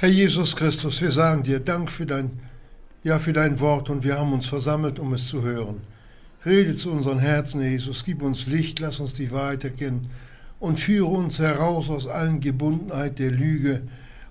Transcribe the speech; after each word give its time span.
Herr 0.00 0.08
Jesus 0.08 0.56
Christus, 0.56 1.02
wir 1.02 1.10
sagen 1.10 1.42
dir 1.42 1.60
Dank 1.60 1.90
für 1.90 2.06
dein, 2.06 2.30
ja, 3.04 3.18
für 3.18 3.34
dein 3.34 3.60
Wort 3.60 3.90
und 3.90 4.02
wir 4.02 4.18
haben 4.18 4.32
uns 4.32 4.46
versammelt, 4.46 4.98
um 4.98 5.12
es 5.12 5.28
zu 5.28 5.42
hören. 5.42 5.82
Rede 6.46 6.72
zu 6.72 6.90
unseren 6.90 7.18
Herzen, 7.18 7.60
Jesus, 7.60 8.02
gib 8.02 8.22
uns 8.22 8.46
Licht, 8.46 8.80
lass 8.80 8.98
uns 8.98 9.12
die 9.12 9.30
Wahrheit 9.30 9.62
erkennen 9.62 10.08
und 10.58 10.80
führe 10.80 11.04
uns 11.04 11.38
heraus 11.38 11.90
aus 11.90 12.06
allen 12.06 12.40
Gebundenheit 12.40 13.18
der 13.18 13.30
Lüge 13.30 13.82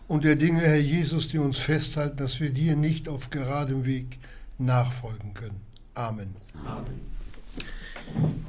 und 0.08 0.24
der 0.24 0.38
Dinge, 0.38 0.62
Herr 0.62 0.80
Jesus, 0.80 1.28
die 1.28 1.38
uns 1.38 1.60
festhalten, 1.60 2.18
dass 2.18 2.40
wir 2.40 2.50
dir 2.50 2.76
nicht 2.76 3.08
auf 3.08 3.30
geradem 3.30 3.86
Weg 3.86 4.18
nachfolgen 4.58 5.36
können. 5.36 5.62
Amen. 5.94 6.36
Amen. 6.66 8.40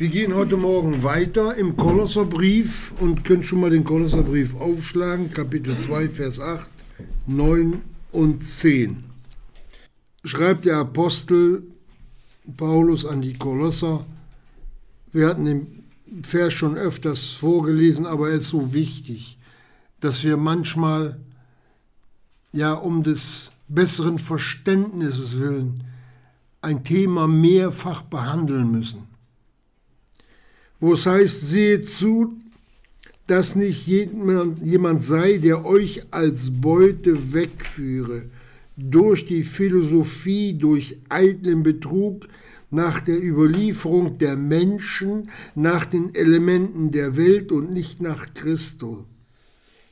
Wir 0.00 0.08
gehen 0.08 0.34
heute 0.34 0.56
Morgen 0.56 1.02
weiter 1.02 1.56
im 1.56 1.76
Kolosserbrief 1.76 2.94
und 3.00 3.22
können 3.22 3.42
schon 3.42 3.60
mal 3.60 3.68
den 3.68 3.84
Kolosserbrief 3.84 4.54
aufschlagen, 4.54 5.30
Kapitel 5.30 5.76
2, 5.76 6.08
Vers 6.08 6.40
8, 6.40 6.70
9 7.26 7.82
und 8.10 8.42
10. 8.42 9.04
Schreibt 10.24 10.64
der 10.64 10.78
Apostel 10.78 11.64
Paulus 12.56 13.04
an 13.04 13.20
die 13.20 13.34
Kolosser. 13.34 14.06
Wir 15.12 15.28
hatten 15.28 15.44
den 15.44 15.84
Vers 16.22 16.54
schon 16.54 16.78
öfters 16.78 17.32
vorgelesen, 17.32 18.06
aber 18.06 18.30
er 18.30 18.36
ist 18.36 18.48
so 18.48 18.72
wichtig, 18.72 19.36
dass 20.00 20.24
wir 20.24 20.38
manchmal, 20.38 21.20
ja, 22.52 22.72
um 22.72 23.02
des 23.02 23.52
besseren 23.68 24.16
Verständnisses 24.16 25.38
willen, 25.38 25.84
ein 26.62 26.84
Thema 26.84 27.28
mehrfach 27.28 28.00
behandeln 28.00 28.72
müssen 28.72 29.09
wo 30.80 30.94
es 30.94 31.06
heißt, 31.06 31.48
seht 31.48 31.86
zu, 31.86 32.38
dass 33.26 33.54
nicht 33.54 33.86
jemand, 33.86 34.62
jemand 34.62 35.00
sei, 35.00 35.36
der 35.36 35.64
euch 35.64 36.02
als 36.10 36.50
Beute 36.50 37.32
wegführe, 37.32 38.24
durch 38.76 39.24
die 39.26 39.44
Philosophie, 39.44 40.54
durch 40.54 40.98
eitlen 41.10 41.62
Betrug, 41.62 42.26
nach 42.72 43.00
der 43.00 43.22
Überlieferung 43.22 44.18
der 44.18 44.36
Menschen, 44.36 45.30
nach 45.54 45.84
den 45.84 46.14
Elementen 46.14 46.92
der 46.92 47.16
Welt 47.16 47.52
und 47.52 47.72
nicht 47.72 48.00
nach 48.00 48.32
Christus. 48.32 49.04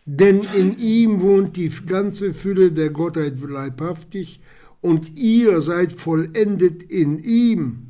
Denn 0.07 0.43
in 0.55 0.79
ihm 0.79 1.21
wohnt 1.21 1.57
die 1.57 1.71
ganze 1.87 2.33
Fülle 2.33 2.73
der 2.73 2.91
Gottheit 2.91 3.39
leibhaftig, 3.41 4.41
und 4.81 5.19
ihr 5.19 5.61
seid 5.61 5.93
vollendet 5.93 6.84
in 6.84 7.19
ihm 7.19 7.88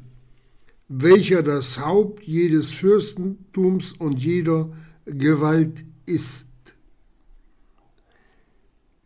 welcher 0.88 1.42
das 1.42 1.78
Haupt 1.78 2.24
jedes 2.24 2.72
Fürstentums 2.72 3.92
und 3.92 4.18
jeder 4.18 4.72
Gewalt 5.04 5.84
ist. 6.06 6.48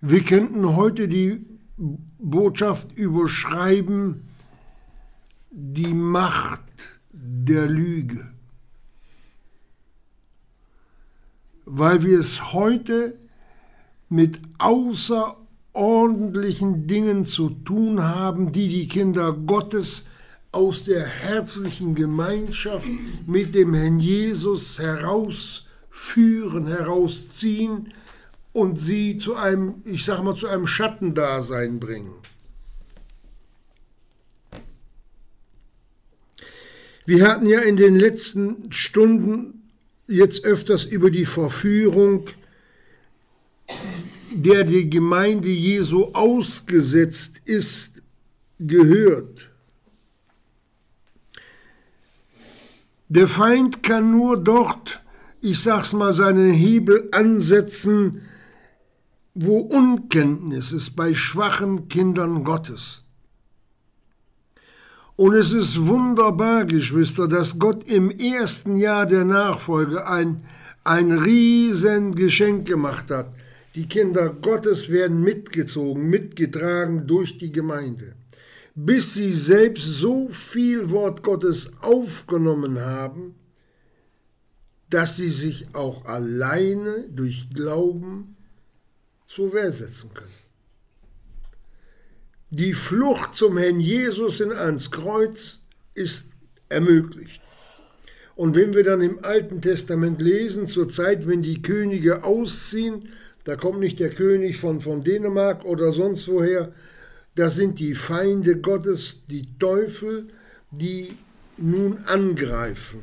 Wir 0.01 0.25
könnten 0.25 0.77
heute 0.77 1.09
die 1.09 1.45
Botschaft 2.19 2.93
überschreiben, 2.93 4.23
die 5.51 5.93
Macht 5.93 6.63
der 7.13 7.67
Lüge, 7.67 8.33
weil 11.65 12.03
wir 12.03 12.21
es 12.21 12.53
heute 12.53 13.19
mit 14.09 14.41
außerordentlichen 14.59 16.87
Dingen 16.87 17.25
zu 17.25 17.51
tun 17.51 18.03
haben, 18.03 18.53
die 18.53 18.69
die 18.69 18.87
Kinder 18.89 19.33
Gottes 19.33 20.07
aus 20.53 20.85
der 20.85 21.05
herzlichen 21.05 21.95
Gemeinschaft 21.95 22.89
mit 23.27 23.55
dem 23.55 23.73
Herrn 23.73 23.99
Jesus 23.99 24.79
herausführen, 24.79 26.67
herausziehen 26.67 27.93
und 28.53 28.79
sie 28.79 29.17
zu 29.17 29.35
einem, 29.35 29.83
ich 29.87 30.05
sag 30.05 30.23
mal, 30.23 30.35
zu 30.35 30.47
einem 30.47 30.67
Schattendasein 30.67 31.81
bringen. 31.81 32.15
Wir 37.07 37.27
hatten 37.27 37.47
ja 37.47 37.61
in 37.61 37.77
den 37.77 37.97
letzten 37.97 38.71
Stunden 38.73 39.63
jetzt 40.07 40.45
öfters 40.45 40.85
über 40.85 41.11
die 41.11 41.25
Verführung, 41.25 42.27
der 44.31 44.65
die 44.65 44.89
Gemeinde 44.89 45.49
Jesu 45.49 46.11
ausgesetzt 46.13 47.41
ist, 47.47 48.03
gehört. 48.59 49.52
Der 53.15 53.29
Feind 53.29 53.83
kann 53.83 54.11
nur 54.11 54.43
dort, 54.43 55.03
ich 55.43 55.61
sag's 55.61 55.93
mal, 55.93 56.15
seinen 56.15 56.51
Hebel 56.51 57.11
ansetzen, 57.13 58.23
wo 59.35 59.59
Unkenntnis 59.59 60.73
ist, 60.73 60.97
bei 60.97 61.13
schwachen 61.13 61.89
Kindern 61.89 62.43
Gottes. 62.43 63.03
Und 65.17 65.35
es 65.35 65.53
ist 65.53 65.89
wunderbar, 65.89 66.65
Geschwister, 66.65 67.29
dass 67.29 67.59
Gott 67.59 67.87
im 67.87 68.11
ersten 68.11 68.77
Jahr 68.77 69.05
der 69.05 69.27
Nachfolge 69.27 70.07
ein, 70.07 70.45
ein 70.83 71.13
riesen 71.13 72.15
Geschenk 72.15 72.67
gemacht 72.67 73.11
hat. 73.11 73.27
Die 73.75 73.89
Kinder 73.89 74.31
Gottes 74.31 74.89
werden 74.89 75.21
mitgezogen, 75.21 76.09
mitgetragen 76.09 77.07
durch 77.07 77.37
die 77.37 77.53
Gemeinde 77.53 78.15
bis 78.75 79.15
sie 79.15 79.33
selbst 79.33 79.85
so 79.85 80.29
viel 80.29 80.91
Wort 80.91 81.23
Gottes 81.23 81.73
aufgenommen 81.81 82.81
haben, 82.81 83.35
dass 84.89 85.17
sie 85.17 85.31
sich 85.31 85.75
auch 85.75 86.05
alleine 86.05 87.09
durch 87.11 87.49
Glauben 87.53 88.37
zur 89.27 89.53
Wehr 89.53 89.73
setzen 89.73 90.11
können. 90.13 90.43
Die 92.51 92.75
Flucht 92.75 93.35
zum 93.35 93.57
Herrn 93.57 93.81
Jesus 93.81 94.41
in 94.41 94.53
ans 94.53 94.91
Kreuz 94.91 95.61
ist 95.95 96.33
ermöglicht. 96.69 97.41
Und 98.35 98.57
wenn 98.57 98.75
wir 98.75 98.85
dann 98.85 99.01
im 99.01 99.25
Alten 99.25 99.61
Testament 99.63 100.21
lesen, 100.21 100.69
zur 100.69 100.89
Zeit, 100.89 101.27
wenn 101.27 101.43
die 101.43 101.63
Könige 101.63 102.25
ausziehen, 102.25 103.09
da 103.45 103.57
kommt 103.57 103.81
nicht 103.81 104.01
der 104.01 104.11
König 104.11 104.59
von, 104.59 104.81
von 104.81 105.03
Dänemark 105.03 105.65
oder 105.65 105.93
sonst 105.93 106.29
woher, 106.29 106.73
das 107.35 107.55
sind 107.57 107.79
die 107.79 107.95
Feinde 107.95 108.61
Gottes, 108.61 109.23
die 109.29 109.47
Teufel, 109.59 110.29
die 110.71 111.17
nun 111.57 111.99
angreifen. 112.07 113.01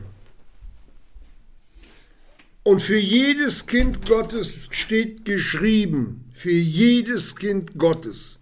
Und 2.63 2.81
für 2.81 2.97
jedes 2.97 3.65
Kind 3.65 4.05
Gottes 4.05 4.67
steht 4.71 5.25
geschrieben, 5.25 6.25
für 6.33 6.51
jedes 6.51 7.35
Kind 7.35 7.77
Gottes 7.77 8.39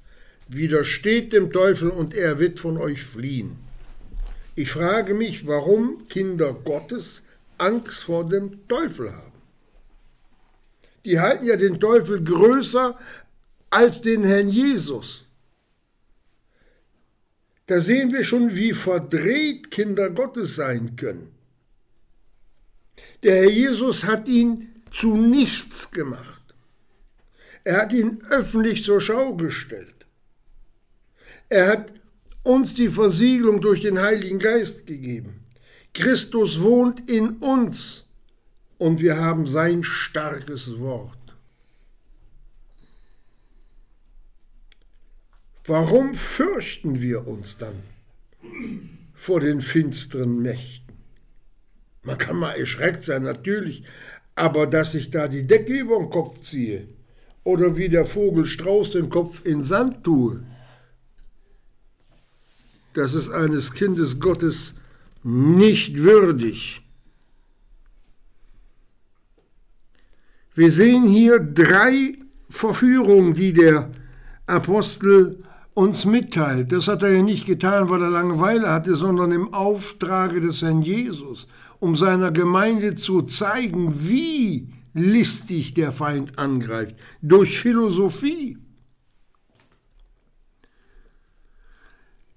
widersteht 0.49 1.33
dem 1.33 1.51
Teufel 1.51 1.89
und 1.89 2.13
er 2.13 2.39
wird 2.39 2.59
von 2.59 2.77
euch 2.77 3.03
fliehen. 3.03 3.57
Ich 4.55 4.71
frage 4.71 5.13
mich, 5.13 5.45
warum 5.45 6.07
Kinder 6.07 6.53
Gottes 6.53 7.21
Angst 7.57 8.03
vor 8.03 8.27
dem 8.27 8.67
Teufel 8.67 9.13
haben. 9.13 9.41
Die 11.05 11.19
halten 11.19 11.45
ja 11.45 11.55
den 11.55 11.79
Teufel 11.79 12.23
größer 12.23 12.97
als 13.69 14.01
den 14.01 14.23
Herrn 14.23 14.49
Jesus. 14.49 15.26
Da 17.67 17.81
sehen 17.81 18.11
wir 18.11 18.23
schon, 18.23 18.55
wie 18.55 18.73
verdreht 18.73 19.71
Kinder 19.71 20.09
Gottes 20.09 20.55
sein 20.55 20.95
können. 20.95 21.35
Der 23.23 23.35
Herr 23.35 23.49
Jesus 23.49 24.03
hat 24.05 24.27
ihn 24.27 24.69
zu 24.91 25.15
nichts 25.15 25.91
gemacht. 25.91 26.41
Er 27.63 27.81
hat 27.81 27.91
ihn 27.91 28.19
öffentlich 28.29 28.83
zur 28.83 29.01
Schau 29.01 29.35
gestellt. 29.35 30.05
Er 31.49 31.67
hat 31.67 31.93
uns 32.43 32.73
die 32.73 32.89
Versiegelung 32.89 33.59
durch 33.59 33.81
den 33.81 33.99
Heiligen 33.99 34.39
Geist 34.39 34.87
gegeben. 34.87 35.43
Christus 35.93 36.61
wohnt 36.61 37.09
in 37.09 37.37
uns 37.37 38.05
und 38.77 39.01
wir 39.01 39.17
haben 39.17 39.45
sein 39.47 39.83
starkes 39.83 40.79
Wort. 40.79 41.16
Warum 45.67 46.13
fürchten 46.13 47.01
wir 47.01 47.27
uns 47.27 47.57
dann 47.57 47.75
vor 49.13 49.41
den 49.41 49.59
finsteren 49.59 50.41
Mächten? 50.41 50.95
Man 52.03 52.17
kann 52.17 52.37
mal 52.37 52.53
erschreckt 52.53 53.03
sein, 53.03 53.23
natürlich, 53.23 53.83
aber 54.33 54.65
dass 54.65 54.95
ich 54.95 55.11
da 55.11 55.27
die 55.27 55.45
Decke 55.45 55.77
über 55.77 55.99
den 55.99 56.09
Kopf 56.09 56.39
ziehe 56.39 56.87
oder 57.43 57.75
wie 57.75 57.89
der 57.89 58.05
Vogel 58.05 58.45
Strauß 58.45 58.91
den 58.91 59.09
Kopf 59.09 59.45
in 59.45 59.61
Sand 59.61 60.05
tue, 60.05 60.41
das 62.93 63.13
ist 63.13 63.29
eines 63.29 63.73
Kindes 63.73 64.21
Gottes 64.21 64.73
nicht 65.21 65.97
würdig. 65.97 66.81
Wir 70.55 70.71
sehen 70.71 71.03
hier 71.03 71.39
drei 71.39 72.17
Verführungen, 72.49 73.33
die 73.33 73.51
der 73.51 73.91
Apostel 74.45 75.43
uns 75.77 76.05
mitteilt. 76.05 76.71
Das 76.71 76.87
hat 76.87 77.03
er 77.03 77.11
ja 77.11 77.21
nicht 77.21 77.45
getan, 77.45 77.87
weil 77.89 78.01
er 78.01 78.09
Langeweile 78.09 78.71
hatte, 78.71 78.95
sondern 78.95 79.31
im 79.31 79.53
Auftrage 79.53 80.41
des 80.41 80.63
Herrn 80.63 80.81
Jesus, 80.81 81.47
um 81.79 81.95
seiner 81.95 82.31
Gemeinde 82.31 82.95
zu 82.95 83.21
zeigen, 83.21 84.09
wie 84.09 84.73
listig 84.95 85.75
der 85.75 85.91
Feind 85.91 86.39
angreift, 86.39 86.95
durch 87.21 87.59
Philosophie. 87.59 88.57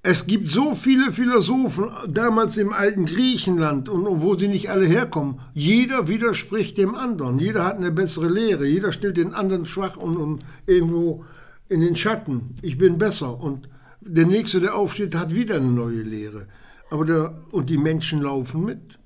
Es 0.03 0.27
gibt 0.27 0.49
so 0.49 0.75
viele 0.75 1.11
Philosophen, 1.11 1.91
damals 2.09 2.59
im 2.59 2.75
alten 2.75 3.07
Griechenland, 3.07 3.89
und, 3.89 4.05
wo 4.23 4.35
sie 4.35 4.49
nicht 4.49 4.69
alle 4.69 4.87
herkommen. 4.87 5.41
Jeder 5.55 6.09
widerspricht 6.09 6.77
dem 6.77 6.95
anderen. 6.95 7.39
Jeder 7.39 7.65
hat 7.65 7.79
eine 7.79 7.91
bessere 7.91 8.29
Lehre. 8.29 8.67
Jeder 8.67 8.93
stellt 8.93 9.17
den 9.17 9.33
anderen 9.33 9.65
schwach 9.65 9.97
und, 9.97 10.19
und 10.19 10.45
irgendwo 10.67 11.25
in 11.71 11.81
den 11.81 11.97
Schatten. 11.97 12.57
Ich 12.61 12.77
bin 12.77 12.99
besser. 12.99 13.41
Und 13.41 13.69
der 14.01 14.27
Nächste, 14.27 14.61
der 14.61 14.75
aufsteht, 14.75 15.15
hat 15.15 15.35
wieder 15.35 15.57
eine 15.57 15.71
neue 15.71 16.03
Lehre. 16.03 16.49
Aber 16.91 17.05
der, 17.05 17.39
und 17.53 17.71
die 17.71 17.79
Menschen 17.79 18.21
laufen 18.21 18.65
mit. 18.65 18.99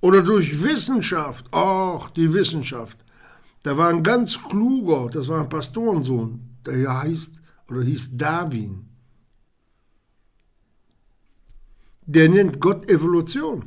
Oder 0.00 0.22
durch 0.22 0.62
Wissenschaft. 0.62 1.46
Ach, 1.52 2.08
die 2.10 2.32
Wissenschaft. 2.32 2.98
Da 3.62 3.76
war 3.76 3.88
ein 3.88 4.02
ganz 4.02 4.40
kluger, 4.42 5.10
das 5.10 5.28
war 5.28 5.40
ein 5.40 5.48
Pastorensohn, 5.48 6.56
der 6.64 7.02
heißt 7.02 7.42
oder 7.68 7.82
hieß 7.82 8.16
Darwin. 8.16 8.88
Der 12.06 12.28
nennt 12.30 12.60
Gott 12.60 12.88
Evolution. 12.88 13.66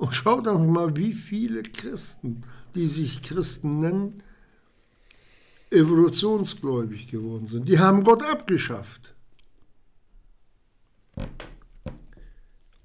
Und 0.00 0.14
schaut 0.14 0.46
doch 0.46 0.58
mal, 0.58 0.96
wie 0.96 1.12
viele 1.12 1.62
Christen, 1.62 2.42
die 2.74 2.86
sich 2.88 3.20
Christen 3.22 3.80
nennen, 3.80 4.22
evolutionsgläubig 5.70 7.08
geworden 7.08 7.46
sind. 7.46 7.68
Die 7.68 7.78
haben 7.78 8.02
Gott 8.02 8.22
abgeschafft. 8.22 9.14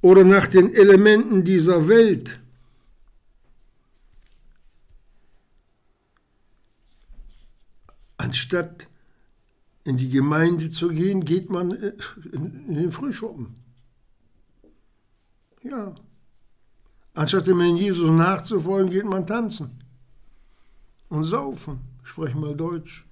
Oder 0.02 0.26
nach 0.26 0.48
den 0.48 0.74
Elementen 0.74 1.46
dieser 1.46 1.88
Welt 1.88 2.42
Anstatt 8.18 8.88
in 9.86 9.96
die 9.96 10.10
Gemeinde 10.10 10.70
zu 10.70 10.90
gehen, 10.90 11.24
geht 11.24 11.50
man 11.50 11.72
in, 11.72 12.74
den 12.74 12.92
Frühschuppen. 12.92 13.56
Ja. 15.64 15.96
Anstatt 17.16 17.48
dem 17.48 17.60
Herrn 17.62 17.78
Jesus 17.78 18.12
nachzufolgen, 18.12 18.92
geht 18.92 19.06
man 19.06 19.26
tanzen 19.26 19.72
und 21.08 21.24
saufen. 21.24 21.80
Sprech 22.04 22.36
mal 22.36 22.54
Deutsch. 22.56 23.08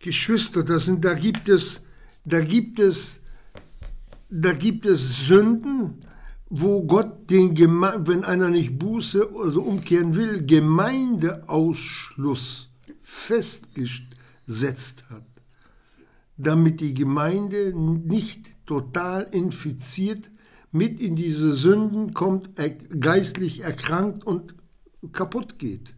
Geschwister, 0.00 0.64
das 0.64 0.86
sind, 0.86 1.04
da 1.04 1.14
gibt 1.14 1.48
es, 1.48 1.84
da 2.24 2.40
gibt 2.40 2.80
es, 2.80 3.20
da 4.30 4.52
gibt 4.52 4.86
es 4.86 5.26
Sünden, 5.26 6.04
wo 6.48 6.84
Gott 6.84 7.28
den, 7.30 7.54
Geme 7.54 8.00
wenn 8.04 8.24
einer 8.24 8.48
nicht 8.48 8.78
Buße 8.78 9.32
oder 9.32 9.58
umkehren 9.58 10.16
will, 10.16 10.44
Gemeindeausschluss 10.46 12.70
festgesetzt 13.00 15.04
hat, 15.10 15.27
damit 16.38 16.80
die 16.80 16.94
Gemeinde 16.94 17.74
nicht 17.76 18.54
total 18.64 19.28
infiziert 19.32 20.30
mit 20.70 21.00
in 21.00 21.16
diese 21.16 21.52
Sünden 21.52 22.14
kommt, 22.14 22.50
geistlich 23.00 23.60
erkrankt 23.60 24.24
und 24.24 24.54
kaputt 25.12 25.58
geht. 25.58 25.92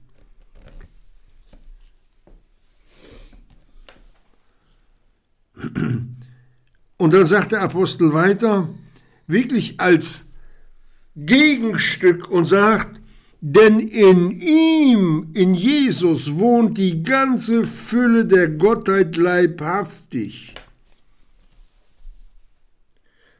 Und 6.96 7.12
dann 7.12 7.26
sagt 7.26 7.52
der 7.52 7.62
Apostel 7.62 8.12
weiter, 8.12 8.68
wirklich 9.26 9.80
als 9.80 10.26
Gegenstück 11.16 12.30
und 12.30 12.46
sagt, 12.46 12.99
denn 13.40 13.80
in 13.80 14.30
ihm, 14.30 15.30
in 15.34 15.54
Jesus, 15.54 16.38
wohnt 16.38 16.76
die 16.76 17.02
ganze 17.02 17.66
Fülle 17.66 18.26
der 18.26 18.48
Gottheit 18.48 19.16
leibhaftig. 19.16 20.54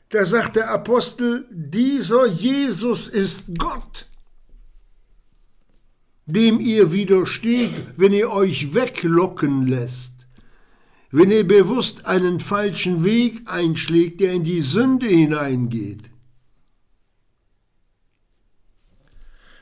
Da 0.08 0.24
sagt 0.24 0.56
der 0.56 0.70
Apostel, 0.70 1.46
dieser 1.50 2.26
Jesus 2.26 3.08
ist 3.08 3.58
Gott, 3.58 4.08
dem 6.26 6.60
ihr 6.60 6.92
widersteht, 6.92 7.70
wenn 7.96 8.12
ihr 8.12 8.32
euch 8.32 8.74
weglocken 8.74 9.66
lässt, 9.66 10.26
wenn 11.12 11.30
ihr 11.30 11.46
bewusst 11.46 12.06
einen 12.06 12.40
falschen 12.40 13.04
Weg 13.04 13.42
einschlägt, 13.46 14.20
der 14.20 14.32
in 14.32 14.44
die 14.44 14.62
Sünde 14.62 15.06
hineingeht. 15.06 16.09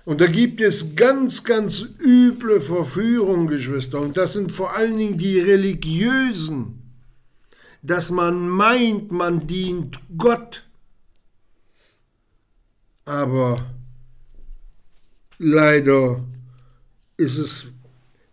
Und 0.08 0.22
da 0.22 0.26
gibt 0.26 0.62
es 0.62 0.96
ganz, 0.96 1.44
ganz 1.44 1.84
üble 2.00 2.62
Verführungen, 2.62 3.46
Geschwister. 3.46 4.00
Und 4.00 4.16
das 4.16 4.32
sind 4.32 4.52
vor 4.52 4.74
allen 4.74 4.96
Dingen 4.96 5.18
die 5.18 5.38
religiösen, 5.38 6.94
dass 7.82 8.10
man 8.10 8.48
meint, 8.48 9.12
man 9.12 9.46
dient 9.46 10.00
Gott. 10.16 10.66
Aber 13.04 13.58
leider 15.36 16.24
ist 17.18 17.36
es 17.36 17.66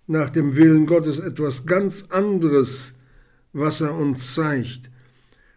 nach 0.08 0.30
dem 0.30 0.56
Willen 0.56 0.86
Gottes 0.86 1.20
etwas 1.20 1.66
ganz 1.66 2.06
anderes, 2.10 2.94
was 3.52 3.82
er 3.82 3.94
uns 3.96 4.34
zeigt. 4.34 4.90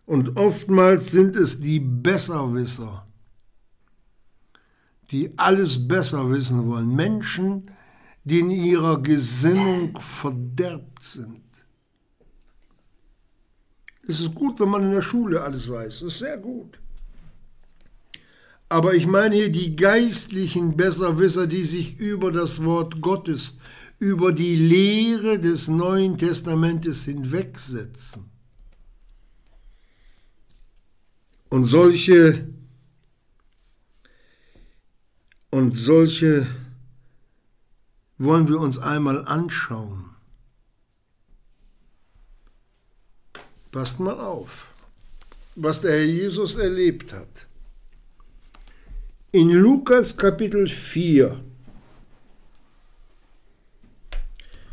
Und 0.05 0.37
oftmals 0.37 1.13
sind 1.13 1.37
es 1.37 1.61
die 1.61 1.79
Besserwisser 1.79 3.07
die 5.11 5.39
alles 5.39 5.89
besser 5.89 6.31
wissen 6.31 6.67
wollen. 6.67 6.95
Menschen, 6.95 7.71
die 8.25 8.41
in 8.41 8.51
ihrer 8.51 9.01
Gesinnung 9.01 9.99
verderbt 9.99 11.03
sind. 11.03 11.43
Es 14.07 14.21
ist 14.21 14.35
gut, 14.35 14.61
wenn 14.61 14.69
man 14.69 14.83
in 14.83 14.91
der 14.91 15.03
Schule 15.03 15.43
alles 15.43 15.71
weiß. 15.71 16.01
Das 16.01 16.03
ist 16.03 16.19
sehr 16.19 16.39
gut. 16.39 16.79
Aber 18.71 18.95
ich 18.95 19.07
meine 19.07 19.35
hier 19.35 19.51
die 19.51 19.77
geistlichen 19.77 20.77
Besserwisser, 20.77 21.47
die 21.47 21.65
sich 21.65 21.99
über 21.99 22.31
das 22.31 22.65
Wort 22.65 23.01
Gottes, 23.01 23.59
über 23.99 24.33
die 24.33 24.57
Lehre 24.57 25.39
des 25.39 25.69
Neuen 25.69 26.19
Testamentes 26.19 27.05
hinwegsetzen. 27.05 28.31
Und 31.49 31.65
solche 31.65 32.47
und 35.51 35.73
solche 35.73 36.47
wollen 38.19 38.49
wir 38.49 38.61
uns 38.61 38.79
einmal 38.79 39.25
anschauen. 39.25 40.05
Passt 43.71 44.01
mal 44.01 44.19
auf, 44.19 44.69
was 45.55 45.81
der 45.81 45.93
Herr 45.93 46.05
Jesus 46.05 46.57
erlebt 46.57 47.13
hat. 47.13 47.47
In 49.31 49.51
Lukas 49.51 50.17
Kapitel 50.17 50.67
4, 50.67 51.39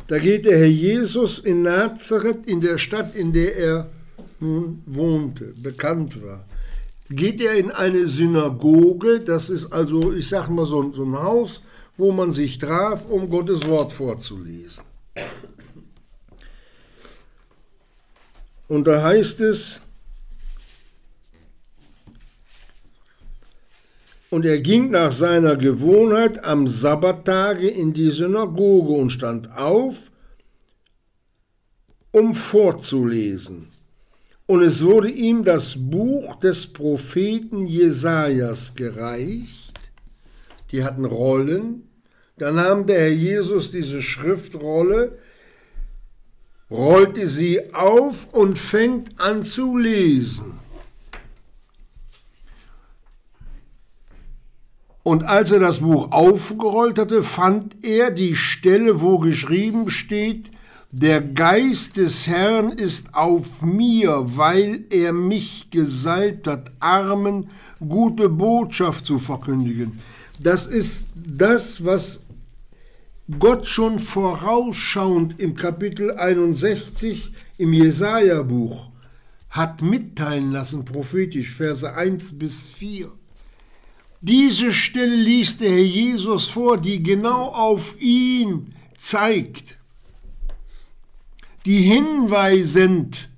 da 0.06 0.18
geht 0.18 0.46
der 0.46 0.58
Herr 0.58 0.66
Jesus 0.66 1.38
in 1.40 1.62
Nazareth, 1.62 2.46
in 2.46 2.60
der 2.60 2.78
Stadt, 2.78 3.14
in 3.14 3.32
der 3.32 3.56
er 3.56 3.90
nun 4.40 4.82
wohnte, 4.86 5.52
bekannt 5.56 6.22
war 6.22 6.44
geht 7.10 7.40
er 7.40 7.54
in 7.54 7.70
eine 7.70 8.06
Synagoge, 8.06 9.20
das 9.20 9.50
ist 9.50 9.72
also, 9.72 10.12
ich 10.12 10.28
sage 10.28 10.52
mal, 10.52 10.66
so, 10.66 10.92
so 10.92 11.04
ein 11.04 11.18
Haus, 11.18 11.62
wo 11.96 12.12
man 12.12 12.32
sich 12.32 12.58
traf, 12.58 13.06
um 13.06 13.30
Gottes 13.30 13.66
Wort 13.66 13.92
vorzulesen. 13.92 14.84
Und 18.68 18.86
da 18.86 19.02
heißt 19.02 19.40
es, 19.40 19.80
und 24.30 24.44
er 24.44 24.60
ging 24.60 24.90
nach 24.90 25.12
seiner 25.12 25.56
Gewohnheit 25.56 26.42
am 26.42 26.66
Sabbattage 26.66 27.68
in 27.68 27.92
die 27.92 28.10
Synagoge 28.10 28.92
und 28.92 29.10
stand 29.10 29.50
auf, 29.56 29.94
um 32.10 32.34
vorzulesen. 32.34 33.68
Und 34.46 34.62
es 34.62 34.82
wurde 34.82 35.10
ihm 35.10 35.44
das 35.44 35.74
Buch 35.76 36.36
des 36.36 36.68
Propheten 36.68 37.66
Jesajas 37.66 38.74
gereicht. 38.76 39.74
Die 40.70 40.84
hatten 40.84 41.04
Rollen. 41.04 41.88
Da 42.38 42.52
nahm 42.52 42.86
der 42.86 43.00
Herr 43.00 43.12
Jesus 43.12 43.70
diese 43.70 44.02
Schriftrolle, 44.02 45.18
rollte 46.70 47.26
sie 47.28 47.74
auf 47.74 48.32
und 48.32 48.58
fängt 48.58 49.18
an 49.20 49.42
zu 49.42 49.76
lesen. 49.76 50.52
Und 55.02 55.22
als 55.22 55.52
er 55.52 55.60
das 55.60 55.78
Buch 55.78 56.10
aufgerollt 56.10 56.98
hatte, 56.98 57.22
fand 57.22 57.84
er 57.84 58.10
die 58.10 58.34
Stelle, 58.34 59.00
wo 59.00 59.18
geschrieben 59.18 59.88
steht, 59.88 60.50
der 60.98 61.20
Geist 61.20 61.98
des 61.98 62.26
Herrn 62.26 62.70
ist 62.70 63.14
auf 63.14 63.60
mir, 63.60 64.22
weil 64.24 64.86
er 64.88 65.12
mich 65.12 65.68
gesalbt 65.68 66.46
hat, 66.46 66.72
Armen 66.80 67.50
gute 67.86 68.30
Botschaft 68.30 69.04
zu 69.04 69.18
verkündigen. 69.18 70.00
Das 70.38 70.64
ist 70.64 71.08
das, 71.14 71.84
was 71.84 72.20
Gott 73.38 73.66
schon 73.66 73.98
vorausschauend 73.98 75.38
im 75.38 75.54
Kapitel 75.54 76.12
61 76.12 77.30
im 77.58 77.74
Jesaja-Buch 77.74 78.88
hat 79.50 79.82
mitteilen 79.82 80.50
lassen, 80.50 80.86
prophetisch, 80.86 81.56
Verse 81.56 81.94
1 81.94 82.38
bis 82.38 82.68
4. 82.68 83.12
Diese 84.22 84.72
Stelle 84.72 85.16
liest 85.16 85.60
der 85.60 85.72
Herr 85.72 85.84
Jesus 85.84 86.48
vor, 86.48 86.78
die 86.78 87.02
genau 87.02 87.48
auf 87.48 88.00
ihn 88.00 88.72
zeigt, 88.96 89.76
die 91.66 91.82
hinweisend 91.82 93.28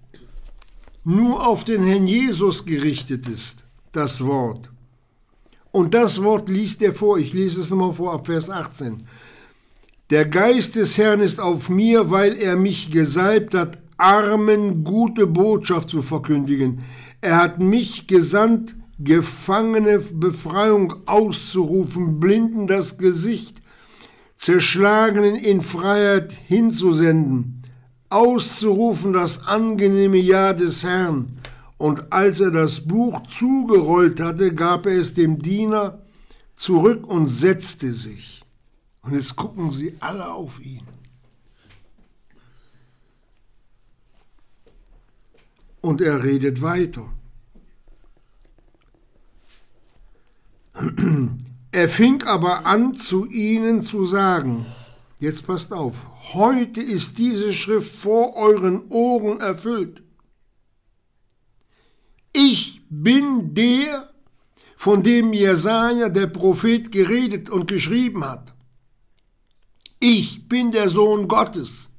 nur 1.02 1.47
auf 1.47 1.64
den 1.64 1.82
Herrn 1.85 2.06
Jesus 2.06 2.66
gerichtet 2.66 3.26
ist, 3.26 3.64
das 3.92 4.25
Wort. 4.25 4.70
Und 5.73 5.94
das 5.94 6.23
Wort 6.23 6.50
liest 6.50 6.82
er 6.82 6.92
vor, 6.92 7.18
ich 7.18 7.32
lese 7.32 7.61
es 7.61 7.70
nochmal 7.70 7.94
vor 7.94 8.12
ab 8.12 8.26
Vers 8.26 8.50
18. 8.50 9.04
Der 10.11 10.26
Geist 10.26 10.76
des 10.76 10.99
Herrn 10.99 11.20
ist 11.20 11.40
auf 11.40 11.70
mir, 11.70 12.11
weil 12.11 12.37
er 12.37 12.56
mich 12.56 12.90
gesalbt 12.90 13.54
hat, 13.54 13.78
Armen 13.97 14.85
gute 14.85 15.26
Botschaft 15.26 15.88
zu 15.88 16.02
verkündigen. 16.02 16.82
Er 17.20 17.37
hat 17.37 17.61
mich 17.61 18.06
gesandt, 18.06 18.76
Gefangene 19.00 20.00
Befreiung 20.00 21.06
auszurufen, 21.06 22.18
Blinden 22.18 22.66
das 22.66 22.99
Gesicht, 22.99 23.62
Zerschlagenen 24.37 25.37
in 25.37 25.61
Freiheit 25.61 26.32
hinzusenden, 26.32 27.58
auszurufen 28.11 29.12
das 29.12 29.47
angenehme 29.47 30.19
Ja 30.19 30.53
des 30.53 30.85
Herrn. 30.85 31.38
Und 31.77 32.12
als 32.12 32.41
er 32.41 32.50
das 32.50 32.81
Buch 32.81 33.27
zugerollt 33.27 34.21
hatte, 34.21 34.55
gab 34.55 34.87
er 34.87 34.99
es 35.00 35.15
dem 35.15 35.41
Diener 35.41 35.99
zurück 36.57 37.07
und 37.07 37.29
setzte 37.29 37.93
sich. 37.93 38.43
Und 39.03 39.15
jetzt 39.15 39.37
gucken 39.37 39.71
sie 39.73 39.95
alle 40.00 40.33
auf 40.33 40.61
ihn. 40.61 40.83
Und 45.81 46.00
er 46.00 46.25
redet 46.25 46.61
weiter. 46.61 47.07
Er 51.71 51.88
fing 51.91 52.23
aber 52.23 52.65
an, 52.65 52.95
zu 52.95 53.27
ihnen 53.27 53.83
zu 53.83 54.07
sagen, 54.07 54.67
jetzt 55.20 55.46
passt 55.46 55.72
auf, 55.72 56.06
heute 56.34 56.80
ist 56.80 57.18
diese 57.18 57.52
Schrift 57.52 57.94
vor 57.94 58.37
euren 58.37 58.88
Ohren 58.90 59.40
erfüllt. 59.40 60.02
Ich 62.32 62.82
bin 62.88 63.54
der, 63.54 64.12
von 64.76 65.02
dem 65.02 65.32
Jesaja, 65.32 66.08
der 66.08 66.26
Prophet, 66.26 66.92
geredet 66.92 67.50
und 67.50 67.68
geschrieben 67.68 68.25
hat. 68.25 68.54
Ich 70.00 70.48
bin 70.48 70.70
der 70.70 70.88
Sohn 70.88 71.26
Gottes. 71.26 71.90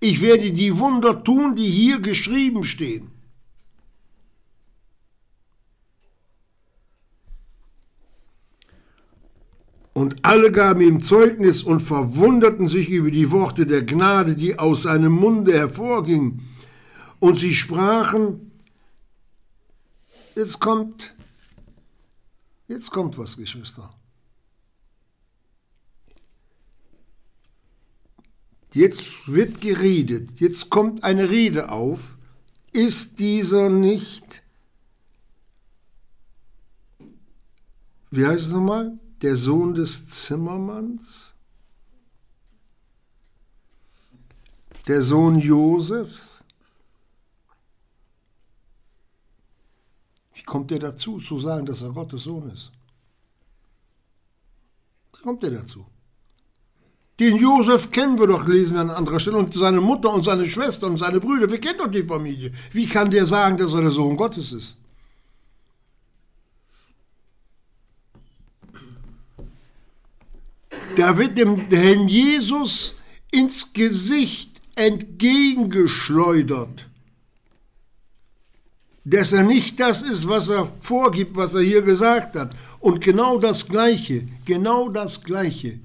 Ich 0.00 0.20
werde 0.20 0.52
die 0.52 0.76
Wunder 0.78 1.22
tun, 1.22 1.54
die 1.54 1.70
hier 1.70 2.00
geschrieben 2.00 2.64
stehen. 2.64 3.11
Und 10.02 10.24
alle 10.24 10.50
gaben 10.50 10.80
ihm 10.80 11.00
Zeugnis 11.00 11.62
und 11.62 11.78
verwunderten 11.78 12.66
sich 12.66 12.90
über 12.90 13.12
die 13.12 13.30
Worte 13.30 13.66
der 13.66 13.84
Gnade, 13.84 14.34
die 14.34 14.58
aus 14.58 14.82
seinem 14.82 15.12
Munde 15.12 15.52
hervorgingen. 15.52 16.44
Und 17.20 17.38
sie 17.38 17.54
sprachen, 17.54 18.50
jetzt 20.34 20.58
kommt, 20.58 21.14
jetzt 22.66 22.90
kommt 22.90 23.16
was, 23.16 23.36
Geschwister. 23.36 23.94
Jetzt 28.74 29.28
wird 29.28 29.60
geredet, 29.60 30.40
jetzt 30.40 30.68
kommt 30.68 31.04
eine 31.04 31.30
Rede 31.30 31.68
auf. 31.68 32.16
Ist 32.72 33.20
dieser 33.20 33.70
nicht, 33.70 34.42
wie 38.10 38.26
heißt 38.26 38.46
es 38.46 38.50
nochmal, 38.50 38.98
der 39.22 39.36
Sohn 39.36 39.74
des 39.74 40.08
Zimmermanns? 40.08 41.32
Der 44.88 45.00
Sohn 45.00 45.38
Josefs? 45.38 46.42
Wie 50.34 50.42
kommt 50.42 50.72
er 50.72 50.80
dazu, 50.80 51.18
zu 51.18 51.38
sagen, 51.38 51.66
dass 51.66 51.82
er 51.82 51.90
Gottes 51.90 52.24
Sohn 52.24 52.50
ist? 52.50 52.72
Wie 55.16 55.22
kommt 55.22 55.44
er 55.44 55.52
dazu? 55.52 55.86
Den 57.20 57.36
Josef 57.36 57.92
kennen 57.92 58.18
wir 58.18 58.26
doch, 58.26 58.48
lesen 58.48 58.74
wir 58.74 58.80
an 58.80 58.90
anderer 58.90 59.20
Stelle, 59.20 59.36
und 59.36 59.54
seine 59.54 59.80
Mutter 59.80 60.12
und 60.12 60.24
seine 60.24 60.46
Schwester 60.46 60.88
und 60.88 60.96
seine 60.96 61.20
Brüder, 61.20 61.48
wir 61.48 61.60
kennen 61.60 61.78
doch 61.78 61.90
die 61.90 62.02
Familie. 62.02 62.52
Wie 62.72 62.86
kann 62.86 63.12
der 63.12 63.26
sagen, 63.26 63.56
dass 63.56 63.74
er 63.74 63.82
der 63.82 63.92
Sohn 63.92 64.16
Gottes 64.16 64.50
ist? 64.50 64.81
Da 70.96 71.16
wird 71.16 71.38
dem 71.38 71.56
Herrn 71.70 72.08
Jesus 72.08 72.96
ins 73.30 73.72
Gesicht 73.72 74.60
entgegengeschleudert, 74.74 76.88
dass 79.04 79.32
er 79.32 79.42
nicht 79.42 79.80
das 79.80 80.02
ist, 80.02 80.28
was 80.28 80.48
er 80.48 80.72
vorgibt, 80.80 81.36
was 81.36 81.54
er 81.54 81.62
hier 81.62 81.82
gesagt 81.82 82.36
hat. 82.36 82.54
Und 82.80 83.00
genau 83.00 83.38
das 83.38 83.68
Gleiche, 83.68 84.28
genau 84.44 84.88
das 84.88 85.22
Gleiche 85.22 85.80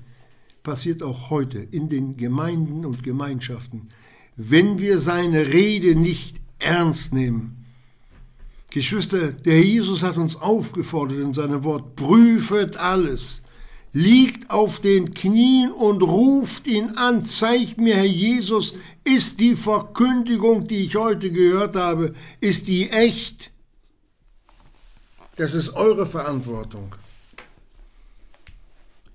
passiert 0.63 1.01
auch 1.01 1.30
heute 1.30 1.60
in 1.60 1.88
den 1.88 2.18
Gemeinden 2.18 2.86
und 2.86 3.04
Gemeinschaften, 3.04 3.89
wenn 4.36 4.80
wir 4.80 5.00
seine 5.00 5.54
Rede 5.54 5.96
nicht 5.96 6.42
ernst 6.60 7.13
nehmen. 7.13 7.66
Geschwister, 8.70 9.32
der 9.32 9.63
Jesus 9.63 10.04
hat 10.04 10.18
uns 10.18 10.36
aufgefordert 10.36 11.20
in 11.20 11.34
seinem 11.34 11.63
Wort, 11.63 11.96
prüfet 11.96 12.75
alles, 12.75 13.42
liegt 13.94 14.50
auf 14.50 14.79
den 14.79 15.13
Knien 15.13 15.72
und 15.72 16.01
ruft 16.03 16.67
ihn 16.67 16.91
an, 16.91 17.24
zeigt 17.25 17.77
mir, 17.77 17.96
Herr 17.96 18.06
Jesus, 18.06 18.75
ist 19.03 19.39
die 19.39 19.56
Verkündigung, 19.56 20.67
die 20.67 20.86
ich 20.86 20.96
heute 20.96 21.32
gehört 21.32 21.75
habe, 21.75 22.13
ist 22.39 22.67
die 22.67 22.89
echt? 22.89 23.51
Das 25.36 25.53
ist 25.53 25.70
eure 25.75 26.06
Verantwortung. 26.06 26.96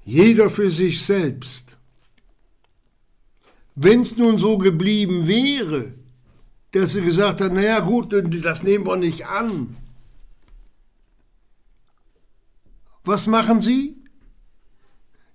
Jeder 0.05 0.51
für 0.51 0.71
sich 0.71 1.05
selbst. 1.05 1.77
Wenn 3.75 4.01
es 4.01 4.17
nun 4.17 4.39
so 4.39 4.59
geblieben 4.59 5.27
wäre, 5.27 5.95
dass 6.73 6.93
sie 6.93 7.03
gesagt 7.03 7.41
hat, 7.41 7.53
naja 7.53 7.81
gut, 7.81 8.15
das 8.45 8.63
nehmen 8.63 8.87
wir 8.87 8.97
nicht 8.97 9.27
an. 9.27 9.77
Was 13.05 13.27
machen 13.27 13.61
sie? 13.61 14.02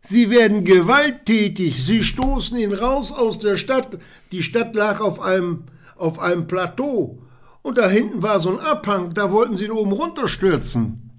Sie 0.09 0.29
werden 0.29 0.63
gewalttätig, 0.63 1.85
sie 1.85 2.01
stoßen 2.01 2.57
ihn 2.57 2.71
raus 2.71 3.11
aus 3.11 3.39
der 3.39 3.57
Stadt. 3.57 3.99
Die 4.31 4.41
Stadt 4.41 4.73
lag 4.73 5.01
auf 5.01 5.19
einem, 5.19 5.65
auf 5.97 6.19
einem 6.19 6.47
Plateau 6.47 7.21
und 7.61 7.77
da 7.77 7.89
hinten 7.89 8.23
war 8.23 8.39
so 8.39 8.51
ein 8.51 8.59
Abhang, 8.61 9.13
da 9.13 9.33
wollten 9.33 9.57
sie 9.57 9.65
ihn 9.65 9.71
oben 9.71 9.91
runterstürzen. 9.91 11.11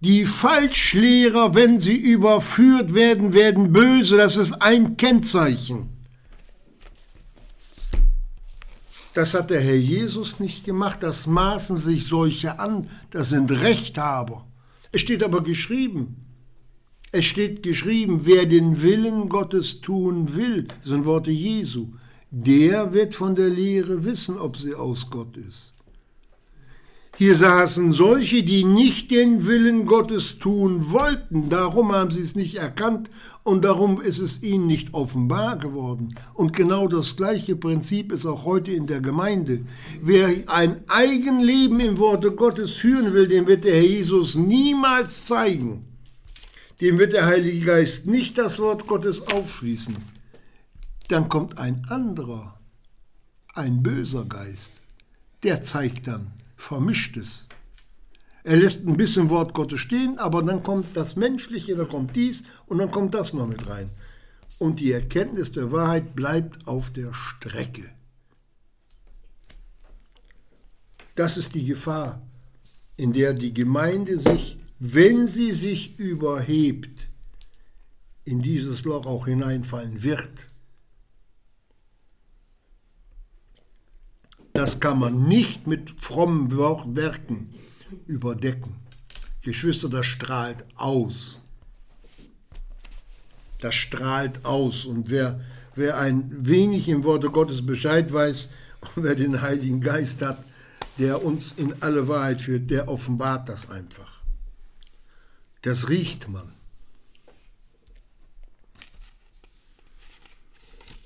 Die 0.00 0.24
Falschlehrer, 0.24 1.54
wenn 1.54 1.78
sie 1.80 1.96
überführt 1.96 2.94
werden, 2.94 3.34
werden 3.34 3.72
böse. 3.72 4.16
Das 4.16 4.38
ist 4.38 4.62
ein 4.62 4.96
Kennzeichen. 4.96 5.90
Das 9.12 9.34
hat 9.34 9.50
der 9.50 9.60
Herr 9.60 9.76
Jesus 9.76 10.40
nicht 10.40 10.64
gemacht. 10.64 11.02
Das 11.02 11.26
maßen 11.26 11.76
sich 11.76 12.06
solche 12.06 12.58
an. 12.58 12.88
Das 13.10 13.28
sind 13.28 13.50
Rechthaber. 13.50 14.46
Es 14.96 15.02
steht 15.02 15.22
aber 15.22 15.42
geschrieben. 15.42 16.16
Es 17.12 17.26
steht 17.26 17.62
geschrieben, 17.62 18.20
wer 18.24 18.46
den 18.46 18.80
Willen 18.80 19.28
Gottes 19.28 19.82
tun 19.82 20.34
will, 20.34 20.68
das 20.68 20.88
sind 20.88 21.04
Worte 21.04 21.30
Jesu, 21.30 21.88
der 22.30 22.94
wird 22.94 23.14
von 23.14 23.34
der 23.34 23.50
Lehre 23.50 24.06
wissen, 24.06 24.38
ob 24.38 24.56
sie 24.56 24.74
aus 24.74 25.10
Gott 25.10 25.36
ist. 25.36 25.74
Hier 27.18 27.34
saßen 27.34 27.94
solche, 27.94 28.42
die 28.42 28.62
nicht 28.64 29.10
den 29.10 29.46
Willen 29.46 29.86
Gottes 29.86 30.38
tun 30.38 30.92
wollten. 30.92 31.48
Darum 31.48 31.92
haben 31.92 32.10
sie 32.10 32.20
es 32.20 32.36
nicht 32.36 32.56
erkannt 32.56 33.08
und 33.42 33.64
darum 33.64 34.02
ist 34.02 34.18
es 34.18 34.42
ihnen 34.42 34.66
nicht 34.66 34.92
offenbar 34.92 35.56
geworden. 35.58 36.14
Und 36.34 36.52
genau 36.52 36.88
das 36.88 37.16
gleiche 37.16 37.56
Prinzip 37.56 38.12
ist 38.12 38.26
auch 38.26 38.44
heute 38.44 38.72
in 38.72 38.86
der 38.86 39.00
Gemeinde. 39.00 39.64
Wer 40.02 40.28
ein 40.48 40.82
Eigenleben 40.88 41.80
im 41.80 41.96
Worte 41.96 42.32
Gottes 42.32 42.74
führen 42.74 43.14
will, 43.14 43.28
dem 43.28 43.46
wird 43.46 43.64
der 43.64 43.76
Herr 43.76 43.80
Jesus 43.80 44.34
niemals 44.34 45.24
zeigen, 45.24 45.86
dem 46.82 46.98
wird 46.98 47.14
der 47.14 47.24
Heilige 47.24 47.64
Geist 47.64 48.06
nicht 48.06 48.36
das 48.36 48.58
Wort 48.58 48.86
Gottes 48.86 49.26
aufschließen. 49.28 49.96
Dann 51.08 51.30
kommt 51.30 51.56
ein 51.56 51.82
anderer, 51.88 52.60
ein 53.54 53.82
böser 53.82 54.26
Geist, 54.26 54.82
der 55.42 55.62
zeigt 55.62 56.08
dann 56.08 56.35
Vermischtes. 56.56 57.48
Er 58.44 58.56
lässt 58.56 58.86
ein 58.86 58.96
bisschen 58.96 59.28
Wort 59.30 59.54
Gottes 59.54 59.80
stehen, 59.80 60.18
aber 60.18 60.42
dann 60.42 60.62
kommt 60.62 60.96
das 60.96 61.16
Menschliche, 61.16 61.76
dann 61.76 61.88
kommt 61.88 62.14
dies 62.14 62.44
und 62.66 62.78
dann 62.78 62.90
kommt 62.90 63.14
das 63.14 63.32
noch 63.32 63.46
mit 63.46 63.68
rein. 63.68 63.90
Und 64.58 64.80
die 64.80 64.92
Erkenntnis 64.92 65.52
der 65.52 65.72
Wahrheit 65.72 66.14
bleibt 66.14 66.66
auf 66.66 66.90
der 66.90 67.12
Strecke. 67.12 67.90
Das 71.16 71.36
ist 71.36 71.54
die 71.54 71.64
Gefahr, 71.64 72.22
in 72.96 73.12
der 73.12 73.32
die 73.32 73.52
Gemeinde 73.52 74.18
sich, 74.18 74.58
wenn 74.78 75.26
sie 75.26 75.52
sich 75.52 75.98
überhebt, 75.98 77.08
in 78.24 78.42
dieses 78.42 78.84
Loch 78.84 79.06
auch 79.06 79.26
hineinfallen 79.26 80.02
wird. 80.02 80.45
Das 84.56 84.80
kann 84.80 84.98
man 84.98 85.28
nicht 85.28 85.66
mit 85.66 86.02
frommen 86.02 86.50
Werken 86.50 87.52
überdecken. 88.06 88.74
Geschwister, 89.42 89.90
das 89.90 90.06
strahlt 90.06 90.64
aus. 90.76 91.40
Das 93.60 93.74
strahlt 93.74 94.46
aus. 94.46 94.86
Und 94.86 95.10
wer, 95.10 95.40
wer 95.74 95.98
ein 95.98 96.30
wenig 96.30 96.88
im 96.88 97.04
Worte 97.04 97.28
Gottes 97.28 97.66
Bescheid 97.66 98.10
weiß 98.10 98.48
und 98.94 99.04
wer 99.04 99.14
den 99.14 99.42
Heiligen 99.42 99.82
Geist 99.82 100.22
hat, 100.22 100.42
der 100.96 101.22
uns 101.22 101.52
in 101.52 101.82
alle 101.82 102.08
Wahrheit 102.08 102.40
führt, 102.40 102.70
der 102.70 102.88
offenbart 102.88 103.50
das 103.50 103.68
einfach. 103.68 104.22
Das 105.60 105.90
riecht 105.90 106.30
man. 106.30 106.50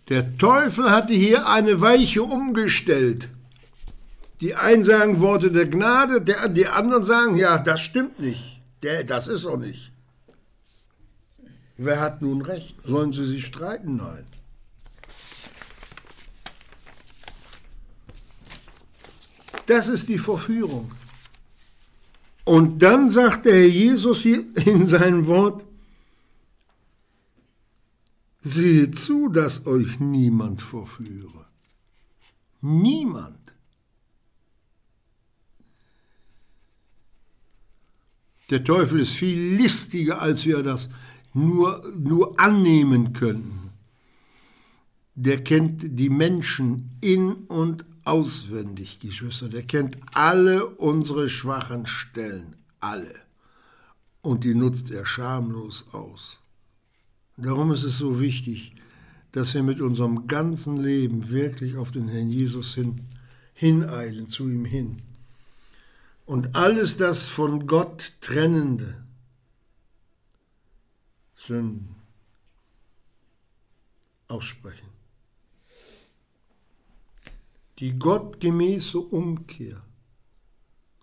Der 0.09 0.39
Teufel 0.39 0.93
hatte 0.93 1.15
hier 1.15 1.49
eine 1.49 1.81
Weiche 1.81 2.23
umgestellt. 2.23 3.29
Die 4.41 4.55
einen 4.55 4.83
sagen 4.83 5.21
Worte 5.21 5.51
der 5.51 5.67
Gnade, 5.67 6.23
der, 6.23 6.49
die 6.49 6.67
anderen 6.67 7.05
sagen, 7.05 7.37
ja, 7.37 7.59
das 7.59 7.81
stimmt 7.81 8.19
nicht. 8.19 8.61
Der, 8.83 9.05
das 9.05 9.29
ist 9.29 9.45
auch 9.45 9.59
nicht. 9.59 9.93
Wer 11.77 12.01
hat 12.01 12.23
nun 12.23 12.43
recht? 12.43 12.77
Sollen 12.85 13.13
sie 13.13 13.25
sich 13.25 13.47
streiten? 13.47 13.97
Nein. 13.97 14.27
Das 19.67 19.89
ist 19.89 20.09
die 20.09 20.19
Verführung. 20.19 20.91
Und 22.45 22.81
dann 22.83 23.09
sagt 23.09 23.45
der 23.45 23.55
Herr 23.55 23.69
Jesus 23.69 24.25
in 24.25 24.89
seinem 24.89 25.27
Wort, 25.27 25.65
seht 28.41 28.99
zu, 28.99 29.29
dass 29.29 29.67
euch 29.67 30.01
niemand 30.01 30.61
verführe. 30.63 31.47
Niemand. 32.61 33.40
Der 38.51 38.65
Teufel 38.65 39.01
ist 39.01 39.15
viel 39.15 39.57
listiger, 39.57 40.21
als 40.21 40.45
wir 40.45 40.63
das 40.63 40.91
nur, 41.33 41.85
nur 41.97 42.39
annehmen 42.39 43.13
können. 43.13 43.71
Der 45.15 45.43
kennt 45.43 45.99
die 45.99 46.11
Menschen 46.11 46.97
in 47.01 47.33
und 47.47 47.85
auswendig, 48.05 48.99
Geschwister. 48.99 49.49
Der 49.49 49.63
kennt 49.63 49.97
alle 50.15 50.67
unsere 50.67 51.29
schwachen 51.29 51.87
Stellen, 51.87 52.57
alle. 52.81 53.15
Und 54.23 54.45
die 54.45 54.55
nutzt 54.55 54.91
er 54.91 55.07
schamlos 55.07 55.87
aus. 55.93 56.39
Darum 57.37 57.71
ist 57.71 57.85
es 57.85 57.99
so 57.99 58.21
wichtig, 58.21 58.75
dass 59.33 59.55
wir 59.55 59.63
mit 59.63 59.81
unserem 59.81 60.27
ganzen 60.27 60.77
Leben 60.77 61.31
wirklich 61.31 61.77
auf 61.77 61.91
den 61.91 62.09
Herrn 62.09 62.31
Jesus 62.31 62.75
hin, 62.75 63.03
hineilen, 63.55 64.27
zu 64.29 64.49
ihm 64.49 64.65
hin. 64.65 65.03
Und 66.31 66.55
alles 66.55 66.97
das 66.97 67.27
von 67.27 67.67
Gott 67.67 68.13
trennende, 68.21 69.05
Sünden 71.35 71.97
aussprechen 74.29 74.91
die 77.81 77.99
gottgemäße 77.99 78.99
Umkehr 78.99 79.83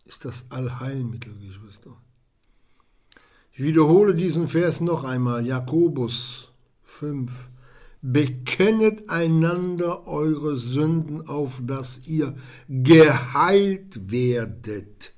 ist 0.05 0.25
das 0.25 0.45
Allheilmittel, 0.51 1.33
Geschwister. 1.39 1.97
Ich 3.51 3.63
wiederhole 3.63 4.13
diesen 4.13 4.47
Vers 4.47 4.79
noch 4.79 5.03
einmal, 5.03 5.45
Jakobus 5.45 6.51
5. 6.83 7.31
Bekennet 8.03 9.09
einander 9.09 10.05
eure 10.07 10.55
Sünden, 10.55 11.27
auf 11.27 11.61
dass 11.65 12.07
ihr 12.07 12.35
geheilt 12.69 14.11
werdet. 14.11 15.16